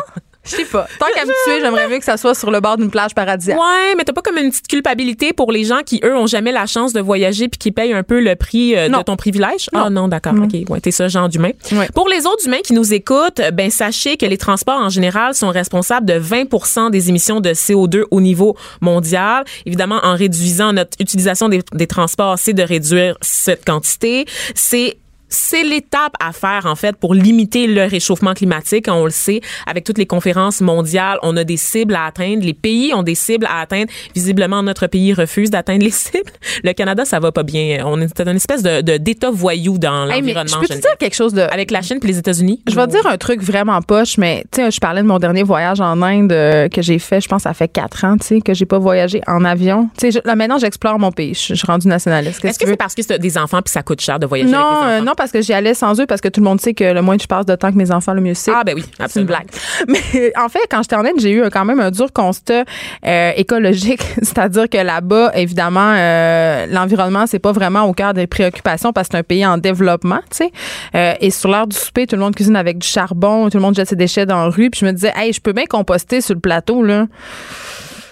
[0.47, 0.87] Je sais pas.
[0.99, 3.59] Tant qu'à me tuer, j'aimerais mieux que ça soit sur le bord d'une plage paradisiaque.
[3.59, 6.53] Ouais, mais t'as pas comme une petite culpabilité pour les gens qui, eux, ont jamais
[6.53, 9.69] la chance de voyager puis qui payent un peu le prix euh, de ton privilège?
[9.73, 9.83] Non.
[9.87, 10.35] Ah non, d'accord.
[10.35, 10.69] OK.
[10.69, 11.51] Ouais, t'es ce genre d'humain.
[11.73, 11.89] Ouais.
[11.95, 15.51] Pour les autres humains qui nous écoutent, ben sachez que les transports en général sont
[15.51, 19.45] responsables de 20% des émissions de CO2 au niveau mondial.
[19.65, 24.27] Évidemment, en réduisant notre utilisation des, des transports, c'est de réduire cette quantité.
[24.55, 24.97] C'est
[25.37, 28.87] c'est l'étape à faire en fait pour limiter le réchauffement climatique.
[28.89, 32.43] On le sait avec toutes les conférences mondiales, on a des cibles à atteindre.
[32.45, 33.91] Les pays ont des cibles à atteindre.
[34.15, 36.31] Visiblement, notre pays refuse d'atteindre les cibles.
[36.65, 37.85] Le Canada, ça va pas bien.
[37.85, 40.61] On est dans une espèce de d'état voyou dans Hey, mais je l'environnement.
[40.61, 41.43] peux te dire quelque chose de.
[41.43, 42.63] Avec la Chine puis les États-Unis.
[42.69, 45.43] Je vais dire un truc vraiment poche, mais tu sais, je parlais de mon dernier
[45.43, 48.41] voyage en Inde euh, que j'ai fait, je pense, ça fait quatre ans, tu sais,
[48.41, 49.89] que j'ai pas voyagé en avion.
[49.99, 51.35] Tu sais, là, maintenant, j'explore mon pays.
[51.35, 52.45] Je suis rendue nationaliste.
[52.45, 54.59] Est-ce que c'est parce que c'est des enfants puis ça coûte cher de voyager Non,
[54.59, 56.61] avec des euh, non, parce que j'y allais sans eux, parce que tout le monde
[56.61, 58.53] sait que le moins je passe de temps que mes enfants, le mieux c'est.
[58.55, 59.27] Ah, ben oui, C'est une absolument.
[59.29, 59.47] blague.
[59.89, 62.65] Mais en fait, quand j'étais en Inde, j'ai eu quand même un dur constat
[63.07, 68.93] euh, écologique, c'est-à-dire que là-bas, évidemment, euh, l'environnement c'est pas vraiment au cœur des préoccupations
[68.93, 70.53] parce que c'est un pays en développement, tu sais.
[70.95, 73.63] Euh, et sur l'heure du souper, tout le monde cuisine avec du charbon, tout le
[73.63, 75.67] monde jette ses déchets dans la rue, puis je me disais, hey, je peux bien
[75.67, 77.07] composter sur le plateau là.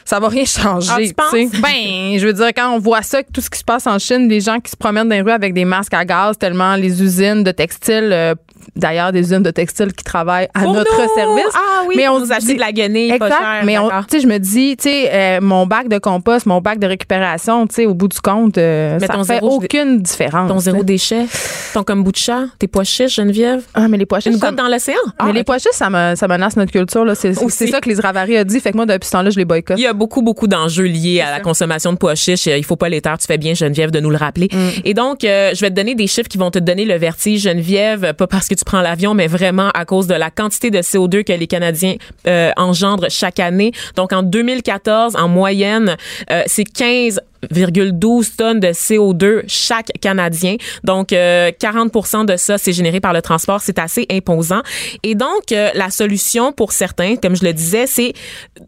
[0.05, 1.13] Ça va rien changer.
[1.17, 1.49] Ah, tu.
[1.61, 4.29] Ben, je veux dire, quand on voit ça, tout ce qui se passe en Chine,
[4.29, 7.03] des gens qui se promènent dans les rues avec des masques à gaz, tellement les
[7.03, 8.35] usines de textiles, euh,
[8.77, 11.15] d'ailleurs, des usines de textiles qui travaillent à Pour notre nous!
[11.15, 11.45] service.
[11.55, 13.41] Ah oui, mais on nous dit- de la guenille pas Exact.
[13.41, 16.61] cher, mais tu sais, je me dis, tu sais, euh, mon bac de compost, mon
[16.61, 20.01] bac de récupération, tu sais, au bout du compte, euh, Mais ça fait zéro- aucune
[20.03, 20.49] différence.
[20.51, 21.27] Ton zéro déchet,
[21.73, 23.63] ton kombucha, tes pois chiches, Geneviève?
[23.75, 24.95] Ah, mais les pois chiches, Une goutte dans l'océan.
[25.07, 27.05] mais Ah, les pois chiches, ça, me- ça menace notre culture.
[27.05, 27.15] là.
[27.15, 28.61] C'est ça que les Ravary a dit.
[28.61, 29.79] Fait que moi, depuis ce temps-là, je les boycotte.
[29.79, 32.47] Il y a beaucoup, beaucoup d'enjeux liés à la consommation de pois chiches.
[32.47, 33.19] Il faut pas les taire.
[33.19, 34.49] Tu fais bien, Geneviève, de nous le rappeler.
[34.53, 34.69] Mm.
[34.85, 37.43] Et donc, euh, je vais te donner des chiffres qui vont te donner le vertige,
[37.43, 40.79] Geneviève, pas parce que tu prends l'avion, mais vraiment à cause de la quantité de
[40.79, 43.73] CO2 que les Canadiens euh, engendrent chaque année.
[43.97, 45.97] Donc, en 2014, en moyenne,
[46.31, 50.57] euh, c'est 15 12 tonnes de CO2 chaque Canadien.
[50.83, 53.61] Donc, euh, 40% de ça, c'est généré par le transport.
[53.61, 54.63] C'est assez imposant.
[55.03, 58.13] Et donc, euh, la solution pour certains, comme je le disais, c'est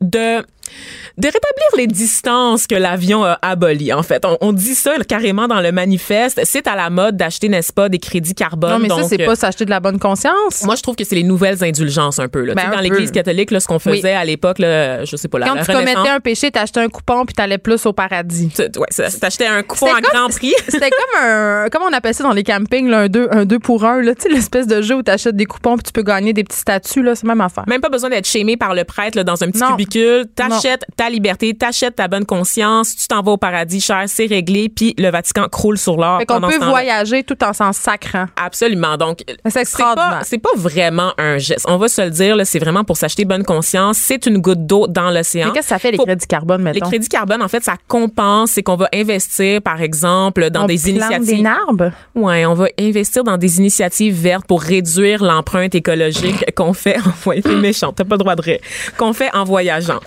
[0.00, 0.44] de
[1.18, 3.92] de rétablir les distances que l'avion a abolies.
[3.92, 6.40] En fait, on, on dit ça carrément dans le manifeste.
[6.44, 8.70] C'est à la mode d'acheter, n'est-ce pas, des crédits carbone.
[8.72, 10.62] non, mais ça, c'est euh, pas s'acheter de la bonne conscience.
[10.64, 12.44] moi, je trouve que c'est les nouvelles indulgences un peu.
[12.44, 12.54] Là.
[12.54, 14.10] Ben, Tu sais, un dans l'Église catholique, là, ce qu'on faisait Oui.
[14.10, 16.88] à l'époque, là, je sais pas, la, Quand la tu commettais un péché, t'achetais un
[16.88, 18.50] coupon puis t'allais plus au paradis.
[18.58, 20.52] ouais, t'achetais un coupon à grand prix.
[20.68, 23.58] C'était comme un, comment on appelle ça dans les campings, là, un 2 un deux
[23.58, 26.02] pour 1, là, tu sais, l'espèce de jeu où t'achètes des coupons puis tu peux
[26.02, 27.64] gagner des petits statuts, là, c'est la même affaire.
[27.66, 29.70] Même pas besoin d'être shamé par le prêtre là, dans un petit Non.
[29.70, 30.26] cubicule.
[30.34, 30.55] T'achètes
[30.96, 34.94] ta liberté, t'achètes ta bonne conscience, tu t'en vas au paradis cher, c'est réglé, puis
[34.98, 36.18] le Vatican croule sur l'or.
[36.20, 38.26] Fait qu'on peut voyager tout en s'en sacrant.
[38.36, 38.96] Absolument.
[38.96, 41.64] Donc, C'est c'est pas, pas vraiment un geste.
[41.68, 43.98] On va se le dire, c'est vraiment pour s'acheter bonne conscience.
[43.98, 45.46] C'est une goutte d'eau dans l'océan.
[45.48, 46.88] Mais qu'est-ce que ça fait, les Faut- crédits carbone, Les mettons?
[46.88, 48.52] crédits carbone, en fait, ça compense.
[48.52, 51.42] C'est qu'on va investir, par exemple, dans On des initiatives.
[51.42, 51.90] des arbres?
[52.14, 57.10] Ouais, on va investir dans des initiatives vertes pour réduire l'empreinte écologique qu'on fait en
[57.22, 57.56] voyageant.
[57.58, 58.58] Méchant, t'as pas le droit de rire.
[58.96, 60.00] Qu'on fait en voyageant.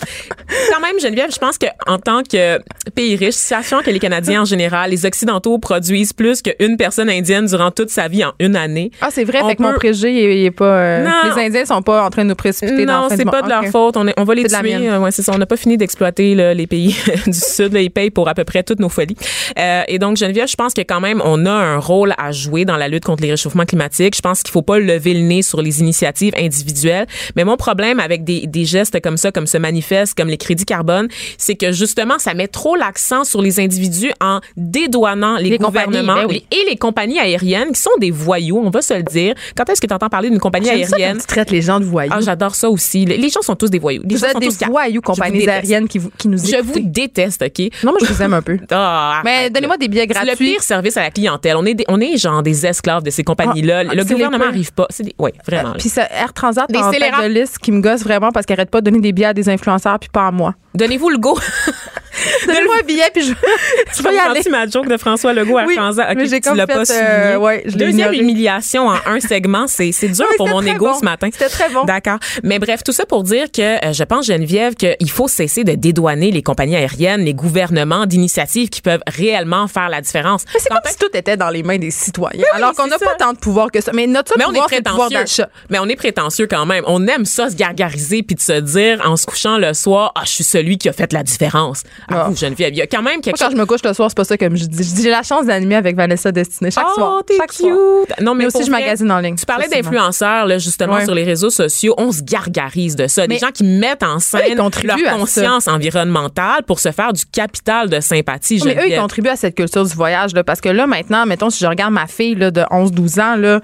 [0.74, 2.60] Quand même, Geneviève, je pense que en tant que
[2.96, 7.46] pays riche, sachant que les Canadiens en général, les Occidentaux produisent plus qu'une personne indienne
[7.46, 8.92] durant toute sa vie en une année.
[9.02, 10.66] Ah, c'est vrai, On fait que mon préjugé, il est- pas.
[10.66, 11.36] euh, Non.
[11.36, 13.42] les Indiens sont pas en train de nous précipiter dans Non, la fin c'est pas
[13.42, 13.98] de leur faute.
[13.98, 14.76] On, est- on va les tuer.
[14.90, 15.32] Euh, ouais, c'est ça.
[15.34, 16.96] On n'a pas fini d'exploiter les pays
[17.28, 17.74] du Sud.
[17.74, 19.16] Là, ils payent pour à peu près toutes nos folies.
[19.58, 22.66] Euh, et donc, Geneviève, je pense que quand même, on a un rôle à jouer
[22.66, 24.16] dans la lutte contre les réchauffements climatiques.
[24.16, 27.06] Je pense qu'il faut pas lever le nez sur les initiatives individuelles.
[27.36, 30.66] Mais mon problème avec des, des gestes comme ça, comme ce manifeste, comme les crédits
[30.66, 36.16] carbone, c'est que justement, ça met trop l'accent sur les individus en dédouanant les, gouvernements
[36.16, 36.46] ben oui.
[36.52, 39.34] et les compagnies aériennes qui sont des voyous, on va se le dire.
[39.58, 41.16] Quand est-ce que tu entends parler d'une compagnie J'aime ça aérienne?
[41.18, 42.12] quand tu traites les gens de voyous.
[42.16, 43.06] Ah, j'adore ça aussi.
[43.06, 44.02] Les gens sont tous des voyous.
[44.06, 46.62] Les vous gens êtes sont des tous voyous, compagnies aériennes qui, vous- qui nous Je
[46.62, 46.92] vous écoutent.
[46.92, 47.60] déteste, OK?
[47.84, 48.58] Non, moi, je vous aime un peu.
[48.72, 50.52] Ah, Mais donnez-moi des billets C'est le gratuits.
[50.54, 51.56] pire service à la clientèle.
[51.58, 53.84] On est, des- on est genre des esclaves de ces compagnies-là.
[53.90, 54.88] Ah, le gouvernement n'arrive pas.
[55.00, 55.70] Des, ouais, vraiment.
[55.70, 55.76] là.
[55.78, 58.70] Puis Air Transat Des en tête de liste qui me gosse vraiment parce qu'elle arrête
[58.70, 60.54] pas de donner des billets à des influenceurs puis pas moi.
[60.76, 61.38] Donnez-vous le go.
[62.48, 63.34] Donnez-moi un billet puis je,
[63.98, 64.42] je vais y aller.
[64.50, 65.78] Ma joke de François Legault à Oui,
[66.16, 67.36] mais j'ai tu l'as pas euh, souligné.
[67.38, 71.00] ouais, Deuxième humiliation en un segment, c'est dur Oui, pour mon ego bon.
[71.00, 71.30] ce matin.
[71.32, 71.86] C'était très bon.
[71.86, 72.20] D'accord.
[72.44, 75.74] Mais bref, tout ça pour dire que euh, je pense, Geneviève, qu'il faut cesser de
[75.74, 80.44] dédouaner les compagnies aériennes, les gouvernements d'initiatives qui peuvent réellement faire la différence.
[80.54, 82.40] Mais c'est comme si tout était dans les mains des citoyens.
[82.42, 83.92] oui, alors qu'on n'a pas tant de pouvoir que ça.
[83.94, 85.50] Mais notre Mais on est pouvoir, c'est pouvoir d'achat.
[85.70, 86.84] Mais on est prétentieux quand même.
[86.88, 90.22] On aime ça se gargariser puis de se dire en se couchant le soir, ah,
[90.26, 91.84] je suis celui qui a fait la différence.
[92.10, 92.28] À Ah.
[92.30, 93.54] vous, Geneviève, il y a quand même Moi, quelque quand chose.
[93.56, 94.84] je me couche le soir, c'est pas ça comme je dis.
[94.84, 97.22] Je dis j'ai la chance d'animer avec Vanessa Destinée chaque oh, soir.
[97.26, 97.60] t'es chaque cute.
[97.60, 97.76] soir.
[98.22, 99.36] Non, mais, Mais aussi, je magasine en ligne.
[99.36, 101.06] Tu parlais d'influenceurs, là, justement, Ouais.
[101.06, 101.94] sur les réseaux sociaux.
[101.98, 103.26] On se gargarise de ça.
[103.28, 108.00] Des gens qui mettent en scène leur conscience environnementale pour se faire du capital de
[108.00, 111.26] sympathie, Mais eux, ils contribuent à cette culture du voyage, là, parce que là, maintenant,
[111.26, 113.60] mettons, si je regarde ma fille là, de 11-12 ans, là,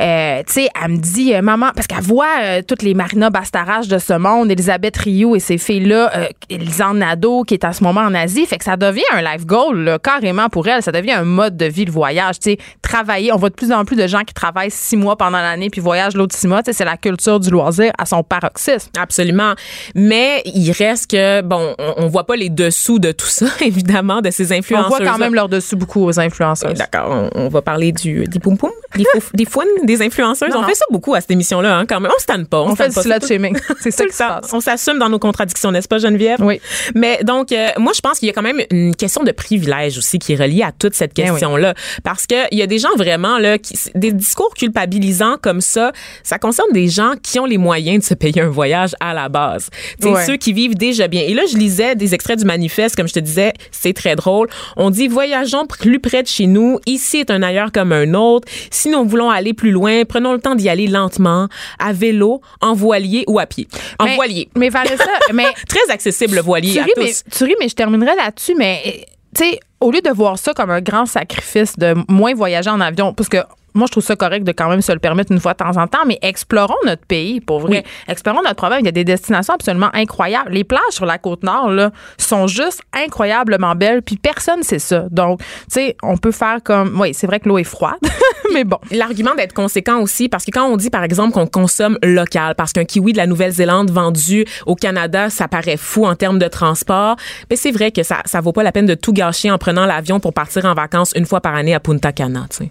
[0.00, 3.30] euh, tu sais, elle me dit, euh, maman, parce qu'elle voit euh, toutes les Marina
[3.30, 7.72] Bastarache de ce monde, Elisabeth Rioux et ces filles-là, euh, Lisanne Nadeau, qui est en
[7.72, 10.92] ce moment en Asie, fait que ça devient un life goal, carrément pour elle, ça
[10.92, 13.84] devient un mode de vie, le voyage, tu sais, travailler, on voit de plus en
[13.84, 16.84] plus de gens qui travaillent six mois pendant l'année puis voyagent l'autre six mois, c'est
[16.84, 18.90] la culture du loisir à son paroxysme.
[18.98, 19.54] Absolument.
[19.94, 24.20] Mais il reste que, bon, on, on voit pas les dessous de tout ça, évidemment,
[24.20, 24.88] de ces On influenceurs.
[24.88, 26.72] voit quand même leur dessus beaucoup aux influenceurs.
[26.74, 30.50] D'accord, on, on va parler du, des poum poum, des, fouf- des fouines, des influenceuses.
[30.50, 30.68] Non, on non.
[30.68, 32.10] fait ça beaucoup à cette émission-là, hein, quand même.
[32.16, 32.60] On se tanne pas.
[32.60, 33.20] On, On fait tanne du pas.
[33.26, 34.52] slut C'est ça qui se passe.
[34.52, 36.40] On s'assume dans nos contradictions, n'est-ce pas, Geneviève?
[36.40, 36.60] Oui.
[36.94, 39.98] Mais donc, euh, moi, je pense qu'il y a quand même une question de privilège
[39.98, 41.30] aussi qui est reliée à toute cette Ben oui.
[41.30, 41.74] question-là.
[42.04, 45.92] Parce qu'il y a des des gens vraiment là qui des discours culpabilisants comme ça,
[46.22, 49.28] ça concerne des gens qui ont les moyens de se payer un voyage à la
[49.28, 49.68] base.
[50.02, 50.24] Ouais.
[50.24, 51.22] ceux qui vivent déjà bien.
[51.22, 54.48] Et là, je lisais des extraits du manifeste comme je te disais, c'est très drôle.
[54.76, 58.46] On dit voyageons plus près de chez nous, ici est un ailleurs comme un autre.
[58.70, 61.48] Si nous voulons aller plus loin, prenons le temps d'y aller lentement,
[61.80, 63.66] à vélo, en voilier ou à pied.
[63.98, 64.48] En Mais- voilier.
[64.56, 67.02] Mais Vanessa, mais Très accessible le voilier tu à ris, tous.
[67.02, 69.06] mais, tu ris, mais je terminerai là-dessus, mais
[69.38, 72.80] tu sais, au lieu de voir ça comme un grand sacrifice de moins voyager en
[72.80, 73.38] avion, parce que
[73.74, 75.76] moi, je trouve ça correct de quand même se le permettre une fois de temps
[75.76, 77.84] en temps, mais explorons notre pays, pour vrai.
[78.08, 78.80] Explorons notre problème.
[78.80, 80.52] Il y a des destinations absolument incroyables.
[80.52, 85.06] Les plages sur la côte nord, là, sont juste incroyablement belles, puis personne sait ça.
[85.10, 87.98] Donc, tu sais, on peut faire comme, oui, c'est vrai que l'eau est froide,
[88.52, 88.78] mais bon.
[88.90, 92.72] L'argument d'être conséquent aussi, parce que quand on dit, par exemple, qu'on consomme local, parce
[92.72, 97.16] qu'un kiwi de la Nouvelle-Zélande vendu au Canada, ça paraît fou en termes de transport,
[97.50, 99.86] mais c'est vrai que ça, ça vaut pas la peine de tout gâcher en prenant
[99.86, 102.70] l'avion pour partir en vacances une fois par année à Punta Cana, tu sais.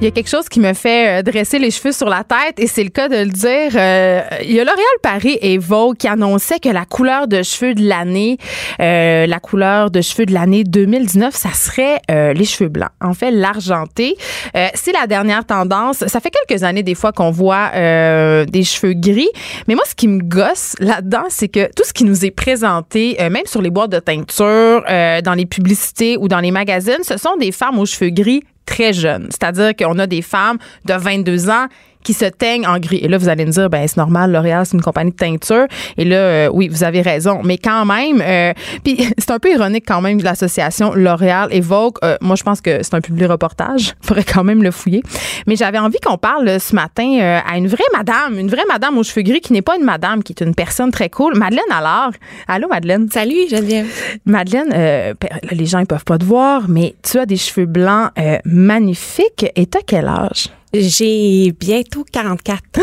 [0.00, 2.58] Il y a quelque chose qui me fait euh, dresser les cheveux sur la tête
[2.58, 3.72] et c'est le cas de le dire.
[3.74, 7.74] Euh, il y a L'Oréal Paris et Vogue qui annonçaient que la couleur de cheveux
[7.74, 8.38] de l'année,
[8.80, 12.88] euh, la couleur de cheveux de l'année 2019, ça serait euh, les cheveux blancs.
[13.02, 14.16] En fait, l'argenté.
[14.56, 16.06] Euh, c'est la dernière tendance.
[16.06, 19.28] Ça fait quelques années des fois qu'on voit des cheveux gris.
[19.68, 23.18] Mais moi, ce qui me gosse là-dedans, c'est que tout ce qui nous est présenté,
[23.30, 24.82] même sur les boîtes de teinture,
[25.22, 28.92] dans les publicités ou dans les magazines, ce sont des femmes aux cheveux gris très
[28.92, 29.26] jeunes.
[29.30, 31.66] C'est-à-dire qu'on a des femmes de 22 ans
[32.02, 33.00] qui se teignent en gris.
[33.02, 35.66] Et là, vous allez me dire, ben c'est normal, L'Oréal, c'est une compagnie de teinture.
[35.96, 37.40] Et là, euh, oui, vous avez raison.
[37.44, 38.52] Mais quand même, euh,
[38.84, 41.96] puis c'est un peu ironique quand même, l'association L'Oréal et Vogue.
[42.04, 43.94] Euh, moi, je pense que c'est un public reportage.
[44.02, 45.02] faudrait quand même le fouiller.
[45.46, 48.96] Mais j'avais envie qu'on parle euh, ce matin à une vraie madame, une vraie madame
[48.98, 51.36] aux cheveux gris qui n'est pas une madame, qui est une personne très cool.
[51.36, 52.10] Madeleine alors.
[52.48, 53.08] Allô, Madeleine?
[53.10, 53.86] Salut Geneviève.
[54.24, 57.36] Madeleine, euh, ben, là, les gens ils peuvent pas te voir, mais tu as des
[57.36, 59.46] cheveux blancs euh, magnifiques.
[59.56, 60.50] Et t'as quel âge?
[60.72, 62.62] J'ai bientôt 44.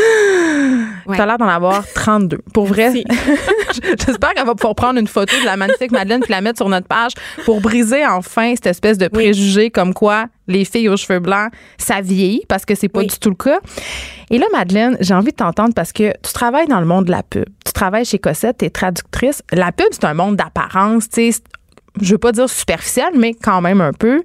[1.08, 1.16] Ouais.
[1.16, 2.40] T'as l'air d'en avoir 32.
[2.54, 2.92] Pour vrai,
[4.06, 6.68] j'espère qu'elle va pouvoir prendre une photo de la magnifique Madeleine puis la mettre sur
[6.68, 7.14] notre page
[7.46, 12.02] pour briser enfin cette espèce de préjugé comme quoi les filles aux cheveux blancs, ça
[12.02, 13.08] vieillit parce que c'est pas Oui.
[13.08, 13.60] du tout le cas.
[14.30, 17.12] Et là, Madeleine, j'ai envie de t'entendre parce que tu travailles dans le monde de
[17.12, 17.46] la pub.
[17.66, 19.42] Tu travailles chez Cossette, t'es traductrice.
[19.54, 21.40] La pub, c'est un monde d'apparence, tu sais.
[22.02, 24.24] Je veux pas dire superficiel, mais quand même un peu.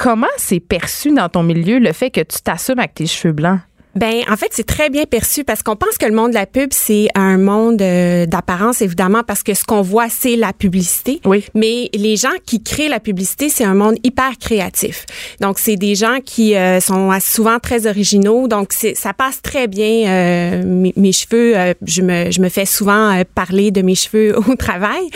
[0.00, 3.60] Comment c'est perçu dans ton milieu le fait que tu t'assumes avec tes cheveux blancs?
[3.94, 6.44] Ben, en fait, c'est très bien perçu parce qu'on pense que le monde de la
[6.44, 11.18] pub, c'est un monde euh, d'apparence, évidemment, parce que ce qu'on voit, c'est la publicité.
[11.24, 11.46] Oui.
[11.54, 15.06] Mais les gens qui créent la publicité, c'est un monde hyper créatif.
[15.40, 18.48] Donc, c'est des gens qui euh, sont souvent très originaux.
[18.48, 20.10] Donc, ça passe très bien.
[20.10, 21.54] euh, mes, mes cheveux,
[21.86, 25.08] je, me, je me fais souvent parler de mes cheveux au travail.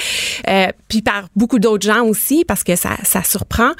[0.89, 3.73] Puis par beaucoup d'autres gens aussi, parce que ça, ça surprend.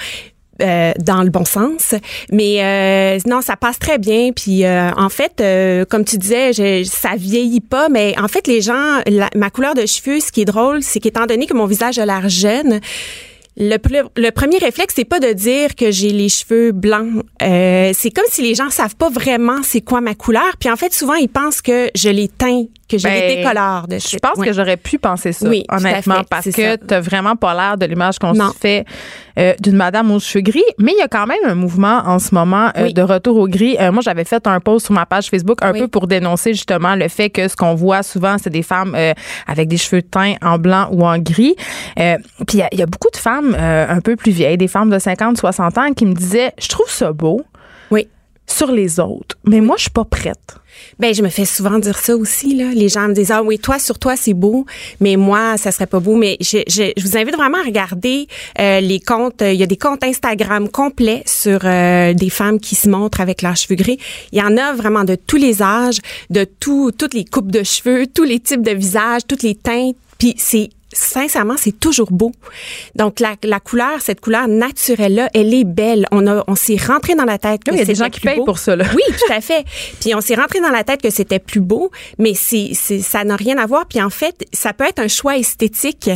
[0.61, 1.95] Euh, dans le bon sens.
[2.33, 4.31] Mais euh, non, ça passe très bien.
[4.33, 7.89] Puis euh, en fait, euh, comme tu disais, je, ça vieillit pas.
[7.89, 9.01] Mais en fait, les gens,
[9.35, 12.07] ma couleur de cheveux, ce qui est drôle, c'est qu'étant donné que mon visage a
[12.07, 12.81] l'air jeune,
[13.57, 13.77] le,
[14.17, 17.23] le premier réflexe, c'est pas de dire que j'ai les cheveux blancs.
[17.43, 20.57] Euh, c'est comme si les gens savent pas vraiment c'est quoi ma couleur.
[20.59, 23.87] Puis en fait, souvent, ils pensent que je les teins, que j'ai Ben, les décolore
[23.89, 26.77] de Je pense que j'aurais pu penser ça, Oui, honnêtement, parce que ça.
[26.77, 28.85] t'as vraiment pas l'air de l'image qu'on se fait
[29.39, 30.63] euh, d'une madame aux cheveux gris.
[30.79, 32.95] Mais il y a quand même un mouvement en ce moment euh, Oui.
[32.95, 33.77] de retour au gris.
[33.81, 36.97] Euh, moi, j'avais fait un post sur ma page Facebook un peu pour dénoncer justement
[36.97, 38.97] le fait que ce qu'on voit souvent, c'est des femmes
[39.47, 41.55] avec des cheveux teints en blanc ou en gris.
[41.97, 44.99] Puis il y y, a beaucoup de femmes un peu plus vieilles, des femmes de
[44.99, 47.43] 50, 60 ans, qui me disaient, je trouve ça beau
[47.91, 48.09] Oui.
[48.51, 50.57] Sur les autres, mais moi, je suis pas prête.
[50.99, 52.67] Ben, je me fais souvent dire ça aussi, là.
[52.75, 54.67] Les gens me disent, ah oui, toi, sur toi, c'est beau,
[55.01, 56.17] mais moi, ça serait pas beau.
[56.17, 59.43] Mais je, je, je vous invite vraiment à regarder euh, les comptes.
[59.43, 63.43] Il y a des comptes Instagram complets sur euh, des femmes qui se montrent avec
[63.43, 63.99] leurs cheveux gris.
[64.33, 67.63] Il y en a vraiment de tous les âges, de tout, toutes les coupes de
[67.63, 69.97] cheveux, tous les types de visages, toutes les teintes.
[70.19, 72.33] Puis c'est sincèrement, c'est toujours beau.
[72.95, 76.07] Donc la, la couleur, cette couleur naturelle là, elle est belle.
[76.11, 78.05] On a, on s'est rentré dans la tête que Oui, il y a des c'était
[78.05, 78.45] gens qui plus payent beau.
[78.45, 78.85] pour ça, là.
[78.95, 79.65] Oui, tout à fait.
[80.01, 83.37] Puis on s'est rentré dans la tête que c'était plus beau, mais c'est, ça n'a
[83.37, 83.87] rien à voir.
[83.87, 86.11] Puis en fait, ça peut être un choix esthétique,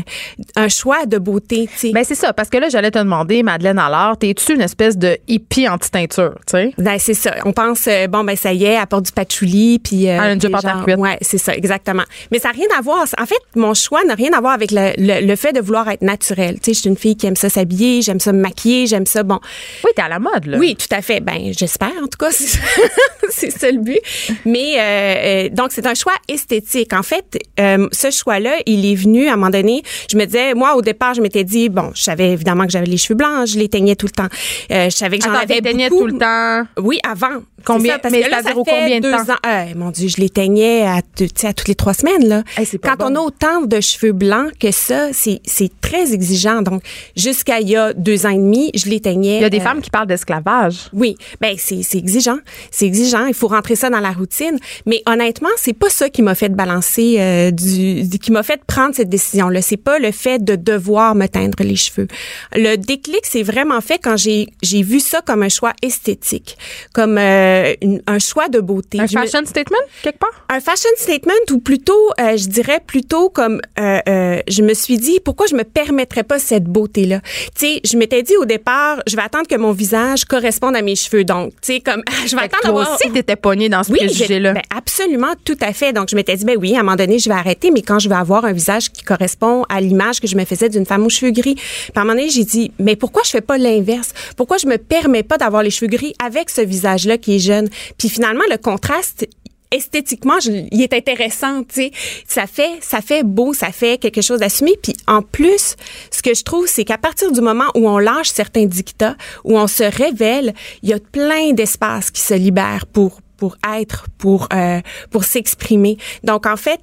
[0.56, 1.68] un choix de beauté.
[1.72, 1.90] Tu sais.
[1.92, 5.16] Ben c'est ça, parce que là, j'allais te demander, Madeleine alors, t'es-tu une espèce de
[5.28, 6.72] hippie anti-teinture, tu sais?
[6.78, 7.34] Ben, c'est ça.
[7.44, 10.08] On pense, euh, bon, ben, ça y est, elle porte du patchouli, puis...
[10.08, 10.98] euh, Elle a une jupe puis en terre genre-.
[10.98, 12.02] Ouais, c'est ça, exactement.
[12.30, 13.04] Mais ça n'a rien à voir.
[13.18, 15.60] En fait, mon choix n'a rien à voir avec avec le, le, le fait de
[15.60, 16.54] vouloir être naturelle.
[16.56, 19.06] Tu sais, je suis une fille qui aime ça s'habiller, j'aime ça me maquiller, j'aime
[19.06, 19.38] ça, bon.
[19.84, 20.58] Oui, t'es à la mode, là.
[20.58, 21.20] Oui, tout à fait.
[21.20, 22.30] Ben, j'espère, en tout cas,
[23.30, 24.00] c'est ça le but.
[24.44, 26.92] Mais, euh, euh, donc, c'est un choix esthétique.
[26.92, 29.82] En fait, euh, ce choix-là, il est venu à un moment donné.
[30.10, 32.86] Je me disais, moi, au départ, je m'étais dit, bon, je savais évidemment que j'avais
[32.86, 34.28] les cheveux blancs, je les teignais tout le temps.
[34.70, 35.98] Euh, je savais que j'en avais beaucoup.
[36.00, 36.62] tout le temps.
[36.78, 37.42] Oui, avant.
[37.64, 39.32] Combien- ça, parce mais que là, ça fait combien de deux temps?
[39.32, 39.36] ans.
[39.46, 42.42] Euh, mon Dieu, je les teignais à, toutes les trois semaines, là.
[42.58, 43.06] Hey, Quand bon.
[43.10, 45.40] on a autant de cheveux blancs que ça, c'est,
[45.80, 46.62] très exigeant.
[46.62, 46.82] Donc,
[47.16, 49.36] jusqu'à il y a deux ans et demi, je les teignais.
[49.38, 50.88] Il y a des euh, femmes qui parlent d'esclavage.
[50.92, 52.38] oui, ben c'est exigeant,
[52.70, 53.26] c'est exigeant.
[53.26, 54.58] Il faut rentrer ça dans la routine.
[54.86, 58.94] Mais honnêtement, c'est pas ça qui m'a fait balancer euh, du, qui m'a fait prendre
[58.94, 59.48] cette décision.
[59.48, 62.08] là C'est pas le fait de devoir me teindre les cheveux.
[62.54, 66.56] Le déclic, c'est vraiment fait quand j'ai j'ai vu ça comme un choix esthétique,
[66.92, 69.00] comme euh, une- un choix de beauté.
[69.00, 70.46] Un Je me- fashion statement, quelque part?
[70.48, 73.98] un fashion statement ou plutôt, je dirais plutôt comme, euh,
[74.34, 77.20] euh, je me suis dit, pourquoi je me permettrais pas cette beauté-là?
[77.58, 80.82] Tu sais, je m'étais dit au départ, je vais attendre que mon visage corresponde à
[80.82, 81.24] mes cheveux.
[81.24, 83.98] Donc, tu sais, comme, je vais Fait attendre toi aussi, t'étais pognée dans ce oui,
[84.02, 84.52] j'ai- préjugé-là.
[84.54, 85.92] ben, absolument, tout à fait.
[85.92, 87.98] Donc, je m'étais dit, ben oui, à un moment donné, je vais arrêter, mais quand
[87.98, 91.04] je vais avoir un visage qui correspond à l'image que je me faisais d'une femme
[91.06, 91.54] aux cheveux gris.
[91.54, 94.12] Puis à un moment donné, j'ai dit, mais pourquoi je fais pas l'inverse?
[94.36, 97.68] Pourquoi je me permets pas d'avoir les cheveux gris avec ce visage-là qui est jeune?
[97.98, 99.26] Puis finalement, le contraste,
[99.74, 101.90] esthétiquement, je- il est intéressant, tu sais.
[102.26, 104.72] Ça fait, ça fait beau, ça fait quelque chose d'assumé.
[104.82, 105.76] Puis en plus,
[106.10, 109.58] ce que je trouve, c'est qu'à partir du moment où on lâche certains dictats, où
[109.58, 114.48] on se révèle, il y a plein d'espaces qui se libèrent pour pour être, pour
[114.54, 115.98] euh, pour s'exprimer.
[116.22, 116.80] Donc en fait,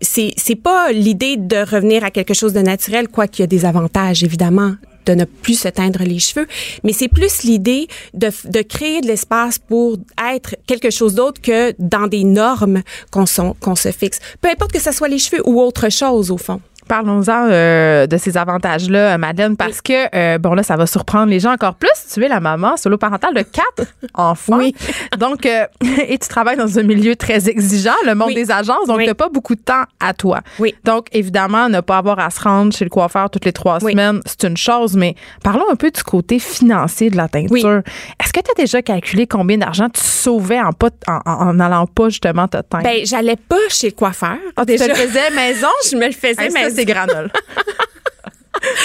[0.00, 3.46] c'est c'est pas l'idée de revenir à quelque chose de naturel, quoi qu'il y a
[3.46, 4.74] des avantages évidemment
[5.10, 6.46] de ne plus se teindre les cheveux,
[6.84, 9.98] mais c'est plus l'idée de, de créer de l'espace pour
[10.34, 14.20] être quelque chose d'autre que dans des normes qu'on se fixe.
[14.40, 16.60] Peu importe que ce soit les cheveux ou autre chose au fond.
[16.90, 21.38] Parlons-en euh, de ces avantages-là, Madeleine, parce que, euh, bon, là, ça va surprendre les
[21.38, 21.88] gens encore plus.
[22.12, 24.58] Tu es la maman solo-parentale de quatre enfants.
[24.58, 24.74] Oui.
[25.16, 25.66] Donc, euh,
[26.08, 28.34] et tu travailles dans un milieu très exigeant, le monde Oui.
[28.34, 29.04] des agences, donc Oui.
[29.04, 30.40] tu n'as pas beaucoup de temps à toi.
[30.58, 30.74] Oui.
[30.82, 34.20] Donc, évidemment, ne pas avoir à se rendre chez le coiffeur toutes les trois semaines,
[34.26, 35.14] c'est une chose, mais
[35.44, 37.52] parlons un peu du côté financier de la teinture.
[37.52, 37.92] Oui.
[38.20, 41.86] Est-ce que tu as déjà calculé combien d'argent tu sauvais en, pas, en, en, allant
[41.86, 42.82] pas justement te teindre?
[42.82, 44.38] Ben, j'allais pas chez le coiffeur.
[44.56, 45.68] Ah, tu te le faisais maison?
[45.88, 47.30] je me le faisais, Hey, ça, mais c'est granole.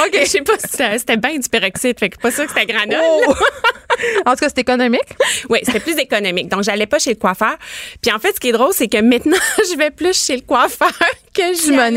[0.05, 0.17] OK.
[0.21, 2.71] Je sais pas si c'était c'était bien du peroxyde, fait que pas sûr que c'était
[2.71, 3.01] granole.
[3.27, 3.33] Oh!
[4.25, 5.01] en tout cas, c'est économique.
[5.49, 6.47] Oui, c'était plus économique.
[6.47, 7.55] Donc, j'allais pas chez le coiffeur.
[8.01, 9.35] Puis en fait, ce qui est drôle, c'est que maintenant,
[9.69, 10.93] je vais plus chez le coiffeur
[11.33, 11.91] que je me.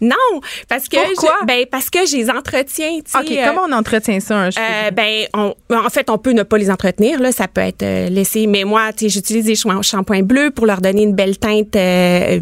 [0.00, 1.38] Non, parce que Pourquoi?
[1.40, 3.18] je- ben parce que j'ai les entretiens, tu sais.
[3.18, 4.64] OK, euh, comment on entretient ça, un cheveu?
[4.64, 7.18] euh, ben, on- en fait, on peut ne pas les entretenir.
[7.20, 8.46] Là, ça peut être euh, laissé.
[8.46, 11.74] Mais moi, tu sais, j'utilise des shamp- shampoings bleus pour leur donner une belle teinte
[11.74, 12.38] euh,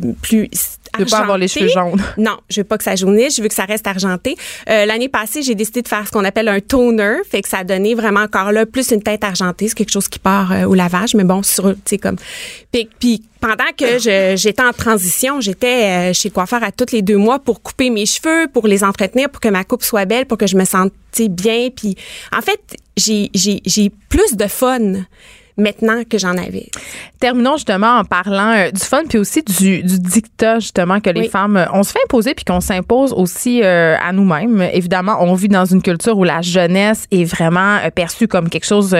[0.96, 2.02] Tu veux pas avoir les cheveux jaunes.
[2.18, 3.36] Non, je veux pas que ça jaunisse.
[3.36, 4.36] Je veux que ça reste argenté.
[4.68, 7.58] Euh, L'année passée, j'ai décidé de faire ce qu'on appelle un toner, fait que ça
[7.58, 9.68] a donné vraiment encore là plus une teinte argentée.
[9.68, 12.16] C'est quelque chose qui part euh, au lavage, mais bon, sur, tu sais comme.
[12.72, 16.92] Puis, puis pendant que je- j'étais en transition, j'étais euh, chez le coiffeur à tous
[16.92, 20.04] les deux mois pour couper mes cheveux, pour les entretenir, pour que ma coupe soit
[20.04, 20.92] belle, pour que je me sente
[21.30, 21.68] bien.
[21.74, 21.96] Puis
[22.36, 22.60] en fait,
[22.96, 24.94] j'ai plus de fun
[25.56, 26.68] maintenant que j'en avais.
[27.20, 31.22] Terminons justement en parlant euh, du fun puis aussi du, du dictat justement que les
[31.22, 31.28] Oui.
[31.28, 34.60] femmes euh, on se fait imposer puis qu'on s'impose aussi euh, à nous-mêmes.
[34.72, 38.94] Évidemment, on vit dans une culture où la jeunesse est vraiment perçue comme quelque chose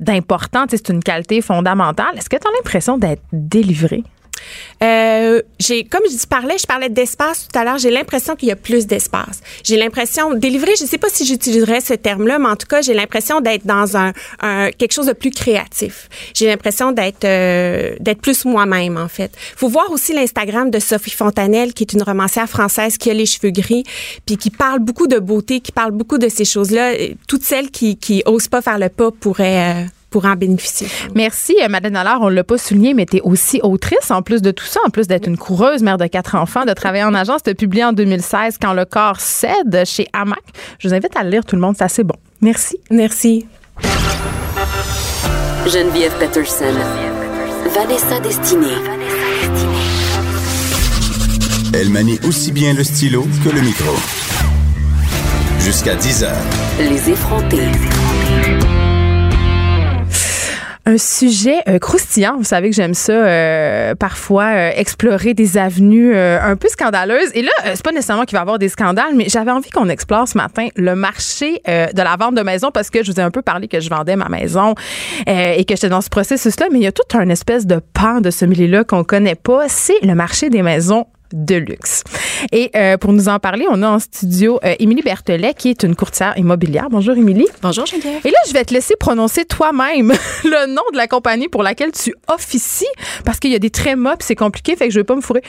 [0.00, 0.64] d'important.
[0.68, 2.16] C'est une qualité fondamentale.
[2.16, 4.02] Est-ce que tu as l'impression d'être délivrée?
[4.82, 7.78] Euh, j'ai, comme je parlais, je parlais d'espace tout à l'heure.
[7.78, 9.40] J'ai l'impression qu'il y a plus d'espace.
[9.64, 10.72] J'ai l'impression délivrer.
[10.78, 13.96] Je sais pas si j'utiliserais ce terme-là, mais en tout cas, j'ai l'impression d'être dans
[13.96, 16.08] un, un- quelque chose de plus créatif.
[16.34, 19.32] J'ai l'impression d'être euh, d'être plus moi-même en fait.
[19.56, 23.26] Faut voir aussi l'Instagram de Sophie Fontanelle, qui est une romancière française qui a les
[23.26, 23.84] cheveux gris,
[24.26, 26.92] puis qui parle beaucoup de beauté, qui parle beaucoup de ces choses-là.
[27.28, 30.86] Toutes celles qui qui osent pas faire le pas pourraient euh, pourraient en bénéficier.
[31.16, 32.20] Merci, euh, Madeleine Allard.
[32.22, 34.90] On l'a pas souligné, mais tu es aussi autrice en plus de tout ça, en
[34.90, 37.42] plus d'être une coureuse, mère de quatre enfants, de travailler en agence.
[37.42, 40.42] Tu as publié en 2016 Quand le corps cède chez Hamac.
[40.78, 41.74] Je vous invite à le lire, tout le monde.
[41.76, 42.14] C'est assez bon.
[42.40, 42.76] Merci.
[42.90, 43.46] Merci.
[45.66, 46.74] Geneviève Peterson.
[47.74, 48.76] Vanessa Destinée.
[51.74, 53.94] Elle manie aussi bien le stylo que le micro.
[55.60, 56.44] Jusqu'à 10 heures.
[56.80, 57.68] Les effrontés.
[60.84, 62.36] Un sujet euh, croustillant.
[62.38, 67.30] Vous savez que j'aime ça euh, parfois euh, explorer des avenues euh, un peu scandaleuses.
[67.34, 69.70] Et là, euh, c'est pas nécessairement qu'il va y avoir des scandales, mais j'avais envie
[69.70, 73.12] qu'on explore ce matin le marché euh, de la vente de maison parce que je
[73.12, 74.74] vous ai un peu parlé que je vendais ma maison
[75.28, 76.66] et que j'étais dans ce processus-là.
[76.72, 79.68] Mais il y a tout un espèce de pan de ce milieu-là qu'on connaît pas.
[79.68, 82.04] C'est le marché des maisons de luxe.
[82.50, 85.82] Et euh, pour nous en parler, on a en studio euh, Émilie Berthelet, qui est
[85.82, 86.88] une courtière immobilière.
[86.90, 87.46] Bonjour, Émilie.
[87.62, 88.20] Bonjour Geneviève.
[88.24, 90.12] Et là, je vais te laisser prononcer toi-même
[90.44, 92.84] le nom de la compagnie pour laquelle tu officies,
[93.24, 95.16] parce qu'il y a des très mots, puis c'est compliqué, fait que je vais pas
[95.16, 95.42] me fourrer.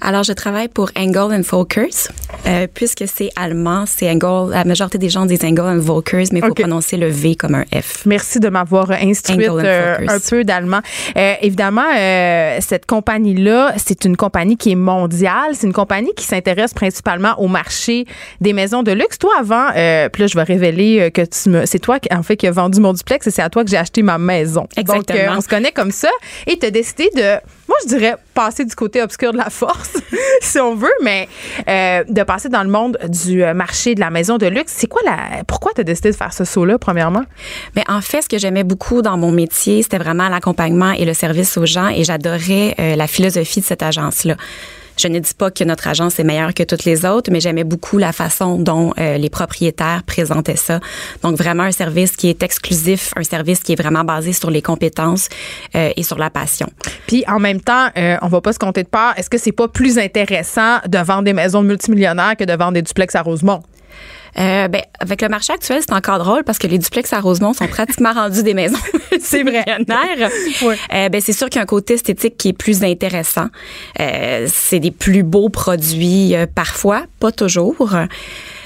[0.00, 2.08] Alors, je travaille pour Engel and Volkers.
[2.46, 4.50] Euh, puisque c'est allemand, c'est Engel.
[4.50, 7.54] La majorité des gens disent Engel and Volkers, mais il faut prononcer le V comme
[7.54, 8.04] un F.
[8.04, 10.80] Merci de m'avoir instruite euh, un peu d'allemand.
[11.40, 11.86] Évidemment,
[12.60, 15.05] cette compagnie-là, c'est une compagnie qui est mondiale.
[15.52, 18.06] C'est une compagnie qui s'intéresse principalement au marché
[18.40, 19.18] des maisons de luxe.
[19.18, 22.12] Toi, avant, euh, puis là, je vais révéler euh, que tu me, c'est toi qui,
[22.14, 24.18] en fait, qui as vendu mon duplex et c'est à toi que j'ai acheté ma
[24.18, 24.62] maison.
[24.62, 25.18] Donc, Exactement.
[25.18, 26.08] euh, on se connaît comme ça
[26.46, 27.36] et tu as décidé de,
[27.68, 29.96] moi, je dirais, passer du côté obscur de la force,
[30.40, 31.28] si on veut, mais
[31.68, 34.72] euh, de passer dans le monde du euh, marché de la maison de luxe.
[34.76, 37.24] C'est quoi la, pourquoi tu as décidé de faire ce saut-là, premièrement?
[37.74, 41.14] Mais en fait, ce que j'aimais beaucoup dans mon métier, c'était vraiment l'accompagnement et le
[41.14, 44.36] service aux gens et j'adorais euh, la philosophie de cette agence-là.
[44.96, 47.64] Je ne dis pas que notre agence est meilleure que toutes les autres, mais j'aimais
[47.64, 50.80] beaucoup la façon dont euh, les propriétaires présentaient ça.
[51.22, 54.62] Donc vraiment un service qui est exclusif, un service qui est vraiment basé sur les
[54.62, 55.28] compétences
[55.74, 56.68] euh, et sur la passion.
[57.06, 59.18] Puis en même temps, euh, on va pas se compter de part.
[59.18, 62.82] Est-ce que c'est pas plus intéressant de vendre des maisons multimillionnaires que de vendre des
[62.82, 63.62] duplex à Rosemont?
[64.38, 67.54] Euh, ben, avec le marché actuel, c'est encore drôle parce que les duplex à Rosemont
[67.54, 68.78] sont pratiquement rendus des maisons
[69.20, 69.64] C'est vrai.
[69.66, 73.46] Euh, ben, c'est sûr qu'il y a un côté esthétique qui est plus intéressant.
[73.98, 77.96] Euh, c'est des plus beaux produits parfois, pas toujours.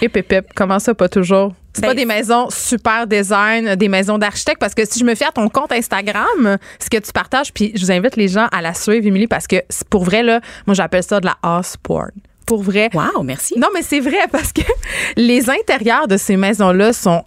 [0.02, 1.52] Et pépip, comment ça, pas toujours?
[1.72, 5.14] C'est Ben, pas des maisons super design, des maisons d'architectes, parce que si je me
[5.14, 8.48] fie à ton compte Instagram, ce que tu partages, puis je vous invite les gens
[8.50, 9.56] à la suivre, Émilie, parce que
[9.88, 12.10] pour vrai, là, moi, j'appelle ça de la house porn.
[12.46, 12.90] Pour vrai.
[12.92, 13.56] Wow, merci.
[13.58, 14.62] Non, mais c'est vrai, parce que
[15.16, 17.22] les intérieurs de ces maisons-là sont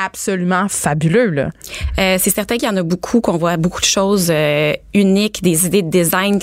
[0.00, 1.50] absolument fabuleux, là.
[1.98, 5.42] Euh, c'est certain qu'il y en a beaucoup, qu'on voit beaucoup de choses euh, uniques,
[5.42, 6.38] des idées de design.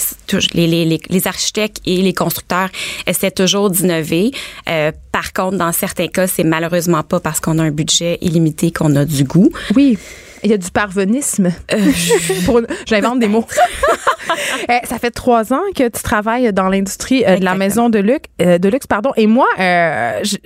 [0.53, 2.69] Les, les, les, les architectes et les constructeurs
[3.07, 4.31] essaient toujours d'innover.
[4.69, 8.71] Euh, par contre, dans certains cas, c'est malheureusement pas parce qu'on a un budget illimité
[8.71, 9.49] qu'on a du goût.
[9.75, 9.97] Oui.
[10.43, 11.51] Il y a du parvenisme.
[12.85, 13.45] J'invente des mots.
[14.67, 18.25] Eh, ça fait trois ans que tu travailles dans l'industrie de la maison de luxe,
[18.39, 19.11] de luxe pardon.
[19.17, 20.37] Et moi, je-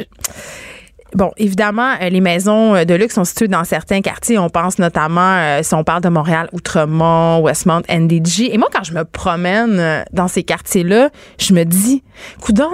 [1.16, 4.38] Bon, évidemment, euh, les maisons euh, de luxe sont situées dans certains quartiers.
[4.38, 8.54] On pense notamment, euh, si on parle de Montréal, Outremont, Westmount, NDG.
[8.54, 12.04] Et moi, quand je me promène dans ces quartiers-là, je me dis,
[12.42, 12.70] coudon,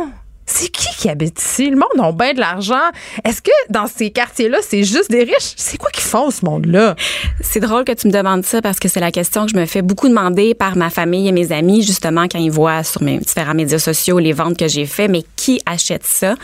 [0.45, 1.69] c'est qui qui habite ici?
[1.69, 2.91] Le monde a bien de l'argent.
[3.23, 5.53] Est-ce que dans ces quartiers-là, c'est juste des riches?
[5.55, 6.95] C'est quoi qui font ce monde-là?
[7.41, 9.65] C'est drôle que tu me demandes ça parce que c'est la question que je me
[9.65, 13.17] fais beaucoup demander par ma famille et mes amis, justement, quand ils voient sur mes
[13.17, 15.07] différents médias sociaux les ventes que j'ai fait.
[15.07, 16.35] Mais qui achète ça?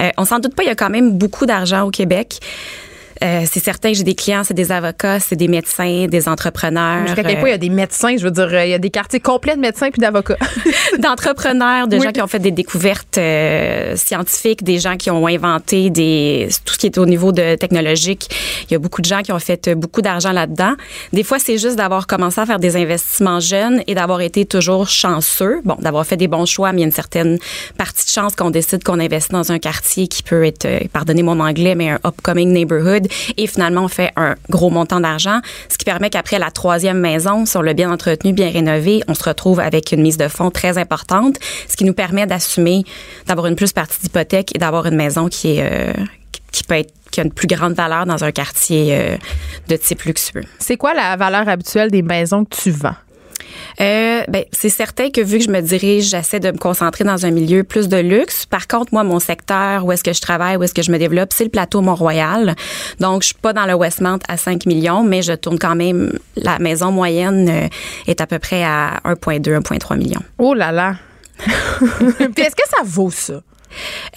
[0.00, 2.40] Euh, on s'en doute pas, il y a quand même beaucoup d'argent au Québec.
[3.22, 7.06] Euh, c'est certain que j'ai des clients, c'est des avocats, c'est des médecins, des entrepreneurs.
[7.06, 8.78] Jusqu'à quel point il y a des médecins, je veux dire, euh, il y a
[8.78, 10.36] des quartiers complets de médecins puis d'avocats.
[10.98, 12.04] d'entrepreneurs, de Oui.
[12.04, 16.74] gens qui ont fait des découvertes euh, scientifiques, des gens qui ont inventé des tout
[16.74, 18.28] ce qui est au niveau de technologique.
[18.68, 20.72] Il y a beaucoup de gens qui ont fait beaucoup d'argent là-dedans.
[21.12, 24.88] Des fois, c'est juste d'avoir commencé à faire des investissements jeunes et d'avoir été toujours
[24.88, 25.60] chanceux.
[25.64, 27.38] Bon, d'avoir fait des bons choix, mais il y a une certaine
[27.76, 31.38] partie de chance qu'on décide qu'on investit dans un quartier qui peut être, pardonnez mon
[31.40, 33.08] anglais, mais un upcoming neighborhood.
[33.36, 37.46] Et finalement, on fait un gros montant d'argent, ce qui permet qu'après la troisième maison,
[37.46, 40.78] si on bien entretenu, bien rénové, on se retrouve avec une mise de fonds très
[40.78, 41.36] importante,
[41.68, 42.84] ce qui nous permet d'assumer,
[43.26, 45.92] d'avoir une plus partie d'hypothèque et d'avoir une maison qui euh,
[46.52, 49.16] qui peut être qui a une plus grande valeur dans un quartier euh,
[49.68, 50.44] de type luxueux.
[50.58, 52.94] C'est quoi la valeur habituelle des maisons que tu vends?
[53.80, 57.26] Euh, ben, c'est certain que vu que je me dirige, j'essaie de me concentrer dans
[57.26, 58.46] un milieu plus de luxe.
[58.46, 60.98] Par contre, moi, mon secteur, où est-ce que je travaille, où est-ce que je me
[60.98, 62.54] développe, c'est le plateau Mont-Royal.
[62.98, 66.12] Donc, je suis pas dans le Westmount à 5 millions, mais je tourne quand même.
[66.36, 67.68] La maison moyenne euh,
[68.06, 70.22] est à peu près à 1,2, 1,3 millions.
[70.38, 70.96] Oh là là!
[71.38, 73.40] Puis est-ce que ça vaut ça?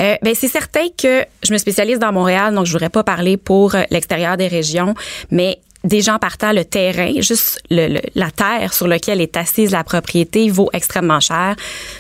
[0.02, 3.38] Euh, ben c'est certain que je me spécialise dans Montréal, donc je voudrais pas parler
[3.38, 4.96] pour euh, l'extérieur des régions,
[5.32, 9.72] mais des gens partant le terrain, juste le, le- la terre sur laquelle est assise
[9.72, 11.56] la propriété vaut extrêmement cher,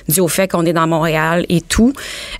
[0.08, 1.92] dû au fait qu'on est dans Montréal et tout.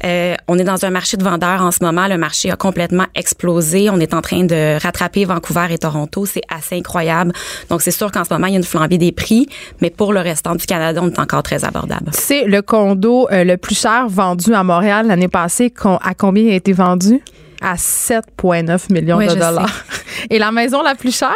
[0.06, 2.08] Euh, on est dans un marché de vendeurs en ce moment.
[2.08, 3.90] Le marché a complètement explosé.
[3.90, 6.26] On est en train de rattraper Vancouver et Toronto.
[6.26, 7.34] C'est assez incroyable.
[7.70, 9.48] Donc, c'est sûr qu'en ce moment, il y a une flambée des prix,
[9.82, 12.12] mais pour le restant du Canada, on est encore très abordable.
[12.14, 15.74] C'est le condo euh, le plus cher vendu à Montréal l'année passée.
[15.84, 17.20] À combien a été vendu?
[17.64, 19.86] À 7,9 millions Oui, de dollars.
[20.30, 21.32] Et la maison la plus chère?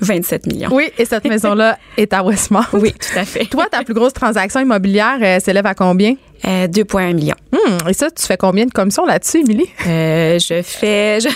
[0.00, 0.70] 27 millions.
[0.72, 2.64] Oui, et cette maison-là est à Westmount.
[2.72, 3.44] Oui, tout à fait.
[3.44, 6.14] Toi, ta plus grosse transaction immobilière euh, s'élève à combien?
[6.46, 7.34] Euh, 2,1 millions.
[7.52, 9.68] Hum, et ça, tu fais combien de commissions là-dessus, Émilie?
[9.86, 11.28] Euh, je fais je-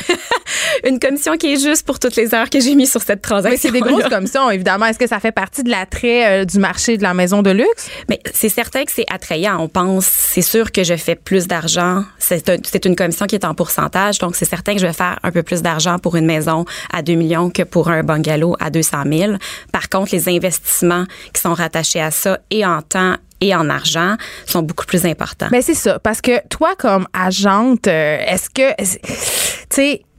[0.88, 3.50] une commission qui est juste pour toutes les heures que j'ai mis sur cette transaction.
[3.50, 4.86] Mais c'est des grosses commissions, évidemment.
[4.86, 7.88] Est-ce que ça fait partie de l'attrait euh, du marché de la maison de luxe?
[8.08, 9.58] Mais c'est certain que c'est attrayant.
[9.60, 12.04] On pense, c'est sûr que je fais plus d'argent.
[12.18, 14.92] C'est un- c'est une commission qui est en pourcentage, donc c'est certain que je vais
[14.94, 18.56] faire un peu plus d'argent pour une maison à 2 millions que pour un bungalow
[18.58, 19.32] à 200 000.
[19.72, 24.16] Par contre, les investissements qui sont rattachés à ça et en temps et en argent
[24.46, 25.48] sont beaucoup plus importants.
[25.50, 28.72] Ben c'est ça, parce que toi comme agente, euh, est-ce que,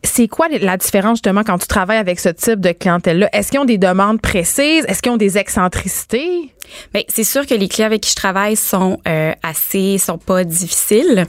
[0.06, 3.30] c'est quoi la différence justement quand tu travailles avec ce type de clientèle-là?
[3.34, 4.86] Est-ce qu'ils ont des demandes précises?
[4.88, 6.51] Est-ce qu'ils ont des excentricités?
[6.93, 10.43] Ben, c'est sûr que les clients avec qui je travaille sont euh, assez, sont pas
[10.43, 11.26] difficiles,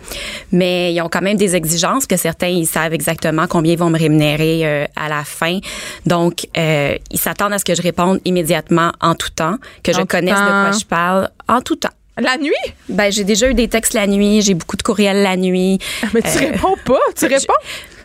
[0.53, 3.91] mais ils ont quand même des exigences que certains ils savent exactement combien ils vont
[3.91, 5.59] me rémunérer euh, à la fin.
[6.07, 10.01] Donc, euh, ils s'attendent à ce que je réponde immédiatement en tout temps, que je
[10.01, 11.91] En connaisse de quoi je parle en tout temps.
[12.19, 12.53] La nuit?
[12.89, 15.79] Ben, j'ai déjà eu des textes la nuit, j'ai beaucoup de courriels la nuit.
[16.15, 17.53] Mais tu réponds pas, tu réponds?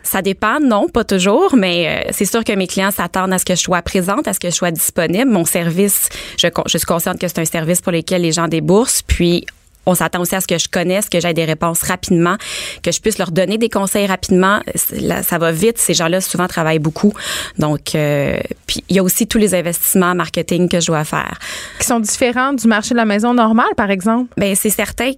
[0.02, 3.44] Ça dépend, non, pas toujours, mais euh, c'est sûr que mes clients s'attendent à ce
[3.44, 5.30] que je sois présente, à ce que je sois disponible.
[5.30, 9.46] Mon service, je, suis consciente que c'est un service pour lequel les gens déboursent, puis
[9.86, 12.36] on s'attend aussi à ce que je connaisse, que j'aie des réponses rapidement,
[12.82, 14.60] que je puisse leur donner des conseils rapidement.
[14.92, 15.78] Là, ça va vite.
[15.78, 17.12] Ces gens-là souvent travaillent beaucoup.
[17.58, 21.38] Donc, euh, puis il y a aussi tous les investissements marketing que je dois faire.
[21.80, 24.32] qui sont différents du marché de la maison normale, par exemple?
[24.36, 25.12] Ben c'est certain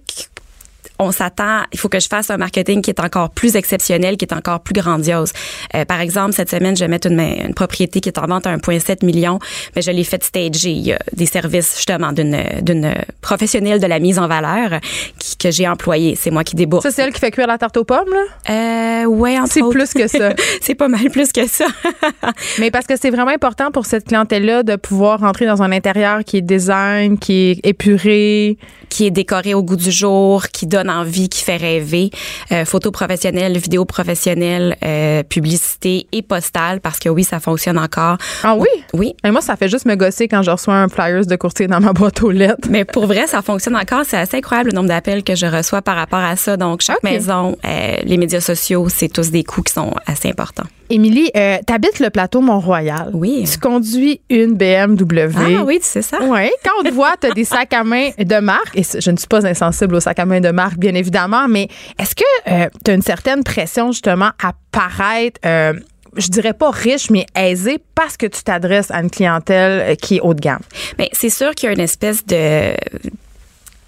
[0.97, 4.25] qu'on s'attend, il faut que je fasse un marketing qui est encore plus exceptionnel, qui
[4.25, 5.31] est encore plus grandiose.
[5.75, 8.47] Euh, par exemple, cette semaine, je vais mettre une, une propriété qui est en vente
[8.47, 9.39] à 1,7 million,
[9.75, 10.71] mais je l'ai fait stager.
[10.71, 14.79] Il y a des services justement d'une d'une professionnelle de la mise en valeur
[15.19, 16.15] qui, que j'ai employé.
[16.15, 16.83] C'est moi qui débourse.
[16.83, 19.03] Ça, c'est elle qui fait cuire la tarte aux pommes, là?
[19.03, 20.33] Euh, ouais, entre C'est plus que ça.
[20.61, 21.65] c'est pas mal plus que ça.
[22.59, 26.23] Mais parce que c'est vraiment important pour cette clientèle-là de pouvoir rentrer dans un intérieur
[26.23, 28.57] qui est design, qui est épuré.
[28.89, 32.09] qui est décoré au goût du jour, qui donne envie, qui fait rêver.
[32.51, 38.17] Euh, photo professionnelle, vidéo professionnelle, euh, publicité et postale, parce que oui, ça fonctionne encore.
[38.43, 38.67] Ah oui?
[38.93, 39.15] Oui.
[39.23, 41.93] Moi, ça fait juste me gosser quand je reçois un flyers de courtier dans ma
[41.93, 42.67] boîte aux lettres.
[42.69, 44.03] Mais pour vrai, ça fonctionne encore.
[44.05, 46.57] C'est assez incroyable le nombre d'appels que je reçois par rapport à ça.
[46.57, 50.65] Donc, chaque maison, euh, les médias sociaux, c'est tous des coûts qui sont assez importants.
[50.89, 53.09] Émilie, euh, t'habites le plateau Mont-Royal.
[53.13, 53.43] Oui.
[53.51, 55.57] Tu conduis une BMW.
[55.59, 56.19] Ah oui, tu sais ça?
[56.21, 59.11] Oui, quand on te voit, tu as des sacs à main de marque, et je
[59.11, 61.67] ne suis pas insensible aux sacs à main de marque, bien évidemment, mais
[61.99, 65.73] est-ce que tu as une certaine pression justement à paraître, euh,
[66.15, 70.17] je dirais pas riche, mais aisée, parce que tu t'adresses à une clientèle euh, qui
[70.17, 70.61] est haut de gamme?
[70.97, 72.73] Mais c'est sûr qu'il y a une espèce de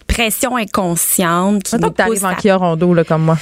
[0.07, 3.37] pression inconsciente qui nous que t'arrives pousse en à Kia Rondo, là, comme moi.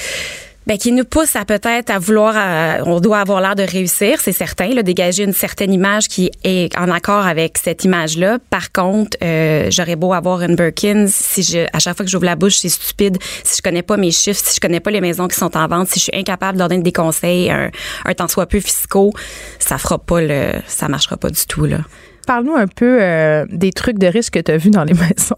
[0.68, 4.20] Ben, qui nous pousse à peut-être à vouloir, euh, on doit avoir l'air de réussir,
[4.20, 8.39] c'est certain, là, dégager une certaine image qui est en accord avec cette image-là.
[8.49, 12.26] Par contre, euh, j'aurais beau avoir une Birkin, si je, à chaque fois que j'ouvre
[12.26, 13.20] la bouche, c'est stupide.
[13.43, 15.68] Si je connais pas mes chiffres, si je connais pas les maisons qui sont en
[15.68, 17.70] vente, si je suis incapable de des conseils, un,
[18.03, 19.13] un tant soit peu fiscaux,
[19.59, 21.82] ça fera pas le, ça marchera pas du tout, là.
[22.26, 25.36] Parle-nous un peu euh, des trucs de risque que tu as vus dans les maisons.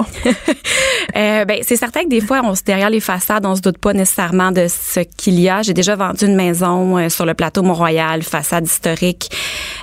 [1.16, 3.94] Euh, ben, c'est certain que des fois, on derrière les façades, on se doute pas
[3.94, 5.62] nécessairement de ce qu'il y a.
[5.62, 9.30] J'ai déjà vendu une maison euh, sur le plateau Mont-Royal, façade historique.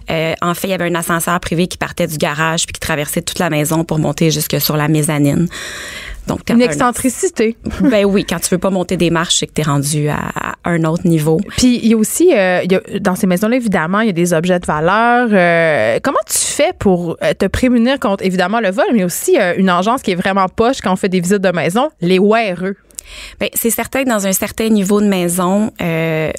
[0.09, 3.23] En fait, il y avait un ascenseur privé qui partait du garage puis qui traversait
[3.23, 5.49] toute la maison pour monter jusque sur la mezzanine.
[6.27, 7.57] Donc, Une un- excentricité.
[7.81, 10.55] ben oui, quand tu veux pas monter des marches, c'est que t'es rendu à, à
[10.65, 11.39] un autre niveau.
[11.59, 14.13] Puis il y a aussi, euh, y a- dans ces maisons-là, évidemment, il y a
[14.13, 15.29] des objets de valeur.
[15.33, 19.55] Euh, comment tu fais pour euh, te prémunir contre, évidemment, le vol, mais aussi euh,
[19.59, 22.77] une engeance qui est vraiment poche quand on fait des visites de maison, les weareux.
[23.39, 26.31] Ben, c'est certain que dans un certain niveau de maison, euh,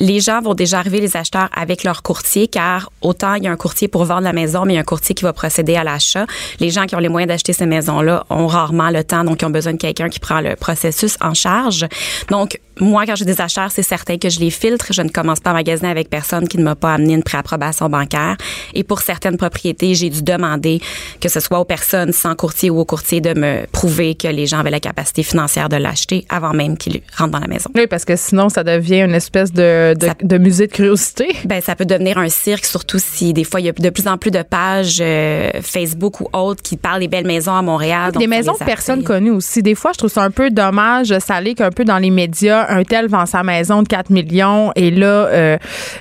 [0.00, 3.52] les gens vont déjà arriver, les acheteurs, avec leur courtier, car autant il y a
[3.52, 5.76] un courtier pour vendre la maison, mais il y a un courtier qui va procéder
[5.76, 6.26] à l'achat.
[6.60, 9.46] Les gens qui ont les moyens d'acheter ces maisons-là ont rarement le temps, donc ils
[9.46, 11.86] ont besoin de quelqu'un qui prend le processus en charge.
[12.30, 14.88] Donc, moi, quand j'ai des acheteurs, c'est certain que je les filtre.
[14.90, 17.88] Je ne commence pas à magasiner avec personne qui ne m'a pas amené une préapprobation
[17.88, 18.36] bancaire.
[18.74, 20.80] Et pour certaines propriétés, j'ai dû demander
[21.20, 24.46] que ce soit aux personnes sans courtier ou au courtier de me prouver que les
[24.46, 27.70] gens avaient la capacité financière de l'acheter avant même qu'ils rentrent dans la maison.
[27.74, 31.28] Oui, parce que sinon, ça devient une espèce de, de, Ça- de musée de curiosité.
[31.46, 34.08] Ben, ça peut devenir un cirque, surtout si des fois il y a de plus
[34.08, 38.10] en plus de pages euh, Facebook ou autres qui parlent des belles maisons à Montréal.
[38.12, 39.62] Des maisons de personnes connues aussi.
[39.62, 41.16] Des fois, je trouve ça un peu dommage.
[41.20, 44.72] Ça allait qu'un peu dans les médias, un tel vend sa maison de 4 millions
[44.74, 45.56] et là, euh,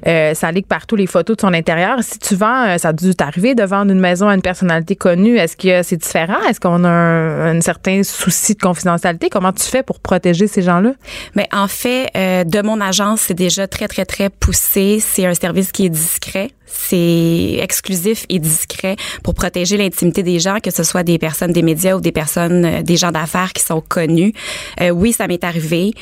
[0.08, 1.98] euh, ça partout les photos de son intérieur.
[2.02, 4.96] Si tu vends, euh, ça a dû t'arriver de vendre une maison à une personnalité
[4.96, 5.38] connue.
[5.38, 6.40] Est-ce que c'est différent?
[6.50, 9.30] Est-ce qu'on a un, un certain souci de confidentialité?
[9.30, 10.94] Comment tu fais pour protéger ces gens-là?
[11.36, 15.00] Mais en fait, euh, de mon agence, c'est déjà très, très, très poussé.
[15.02, 16.52] C'est un service qui est discret.
[16.66, 21.62] C'est exclusif et discret pour protéger l'intimité des gens, que ce soit des personnes des
[21.62, 24.34] médias ou des personnes, euh, des gens d'affaires qui sont connus.
[24.82, 25.94] Euh, oui, ça m'est arrivé.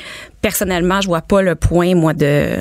[0.43, 2.59] Personnellement, je vois pas le point, moi, de...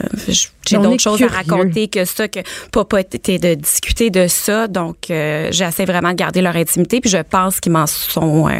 [0.68, 4.68] J'ai d'autres choses à raconter que ça, que pas, été de discuter de ça.
[4.68, 7.00] Donc, euh, j'essaie vraiment de garder leur intimité.
[7.00, 8.52] Puis je pense qu'ils m'en sont euh,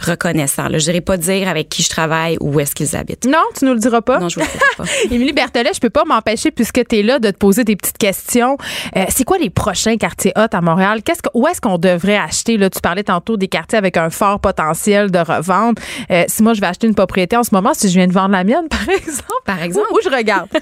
[0.00, 0.68] reconnaissants.
[0.68, 0.78] là.
[0.78, 3.26] Je dirais pas dire avec qui je travaille ou où est-ce qu'ils habitent.
[3.26, 4.18] Non, tu nous le diras pas.
[4.18, 4.84] Non, je vous le dirai pas.
[5.14, 7.98] Émilie Berthellet, je peux pas m'empêcher, puisque tu es là, de te poser des petites
[7.98, 8.58] questions.
[8.96, 11.02] Euh, c'est quoi les prochains quartiers hot à Montréal?
[11.02, 12.58] Qu'est-ce que, où est-ce qu'on devrait acheter?
[12.58, 15.78] Là, tu parlais tantôt des quartiers avec un fort potentiel de revente.
[16.28, 18.32] Si moi, je vais acheter une propriété en ce moment, si je viens de vendre
[18.32, 19.86] la mienne, par exemple, Par exemple.
[19.92, 20.48] où, où je regarde?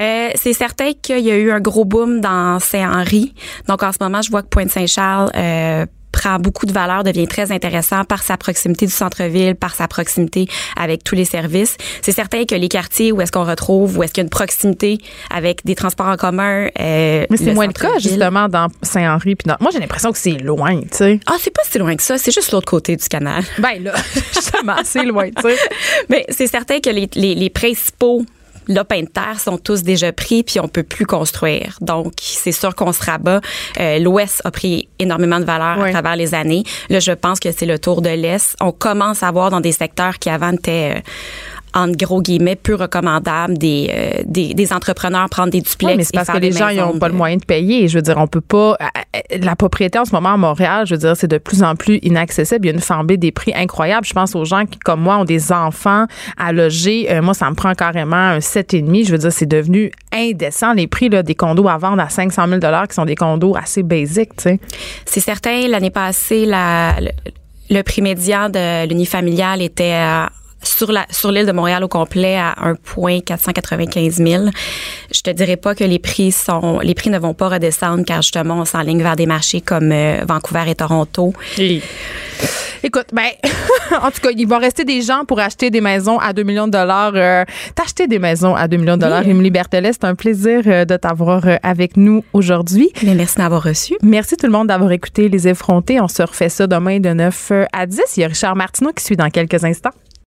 [0.00, 3.34] Euh, c'est certain qu'il y a eu un gros boom dans Saint-Henri.
[3.66, 5.86] Donc, en ce moment, je vois que Pointe-Saint-Charles euh,
[6.18, 10.46] prend beaucoup de valeur, devient très intéressant par sa proximité du centre-ville, par sa proximité
[10.76, 11.76] avec tous les services.
[12.02, 14.30] C'est certain que les quartiers où est-ce qu'on retrouve, où est-ce qu'il y a une
[14.30, 14.98] proximité
[15.30, 16.66] avec des transports en commun.
[16.80, 19.36] euh, Mais c'est moins le cas, justement, dans Saint-Henri.
[19.36, 21.20] Puis dans- Moi, j'ai l'impression que c'est loin, tu sais.
[21.26, 22.18] Ah, c'est pas si loin que ça.
[22.18, 23.44] C'est juste l'autre côté du canal.
[23.58, 23.94] Ben là,
[24.34, 25.56] justement, c'est loin, tu sais.
[26.08, 28.24] Mais c'est certain que les, les, les principaux
[28.68, 31.76] lopins de terre sont tous déjà pris puis on peut plus construire.
[31.80, 33.40] Donc c'est sûr qu'on se rabat.
[33.80, 35.88] Euh, L'Ouest a pris énormément de valeur Oui.
[35.88, 36.62] à travers les années.
[36.88, 38.56] Là, je pense que c'est le tour de l'Est.
[38.60, 41.00] On commence à voir dans des secteurs qui avant étaient euh,
[41.78, 46.04] entre gros guillemets peu recommandables des, euh, des, des entrepreneurs prendre des duplex Ouais, mais
[46.04, 47.88] c'est parce que les gens n'ont pas le moyen de payer.
[47.88, 48.76] Je veux dire, on peut pas.
[48.80, 48.84] euh,
[49.32, 51.76] euh, La propriété en ce moment à Montréal, je veux dire, c'est de plus en
[51.76, 52.66] plus inaccessible.
[52.66, 54.06] Il y a une flambée des prix incroyable.
[54.06, 56.06] Je pense aux gens qui, comme moi, ont des enfants
[56.36, 57.06] à loger.
[57.10, 59.06] Euh, moi, ça me prend carrément un 7,5.
[59.06, 62.46] Je veux dire, c'est devenu indécent les prix là, des condos à vendre à 500
[62.48, 64.32] 000 qui sont des condos assez basiques.
[65.04, 67.08] C'est certain, l'année passée, la, le,
[67.70, 70.30] le prix médian de l'unifamilial était à-
[70.62, 72.54] sur la sur l'île de Montréal au complet à
[72.94, 74.44] 1,495 000.
[75.12, 78.22] Je te dirais pas que les prix sont les prix ne vont pas redescendre car
[78.22, 81.32] justement on s'enligne vers des marchés comme euh, Vancouver et Toronto.
[82.82, 83.28] Écoute, ben,
[84.02, 86.66] en tout cas, il va rester des gens pour acheter des maisons à 2 millions
[86.66, 87.12] de dollars.
[87.14, 87.44] Euh,
[87.74, 89.26] T'acheter des maisons à 2 millions de dollars.
[89.26, 92.90] Émilie Berthelet, c'est un plaisir euh, de t'avoir euh, avec nous aujourd'hui.
[93.02, 93.94] Merci d'avoir reçu.
[94.02, 96.00] Merci tout le monde d'avoir écouté Les Effrontés.
[96.00, 98.00] On se refait ça demain de 9 à 10.
[98.16, 99.92] Il y a Richard Martineau qui suit dans quelques instants.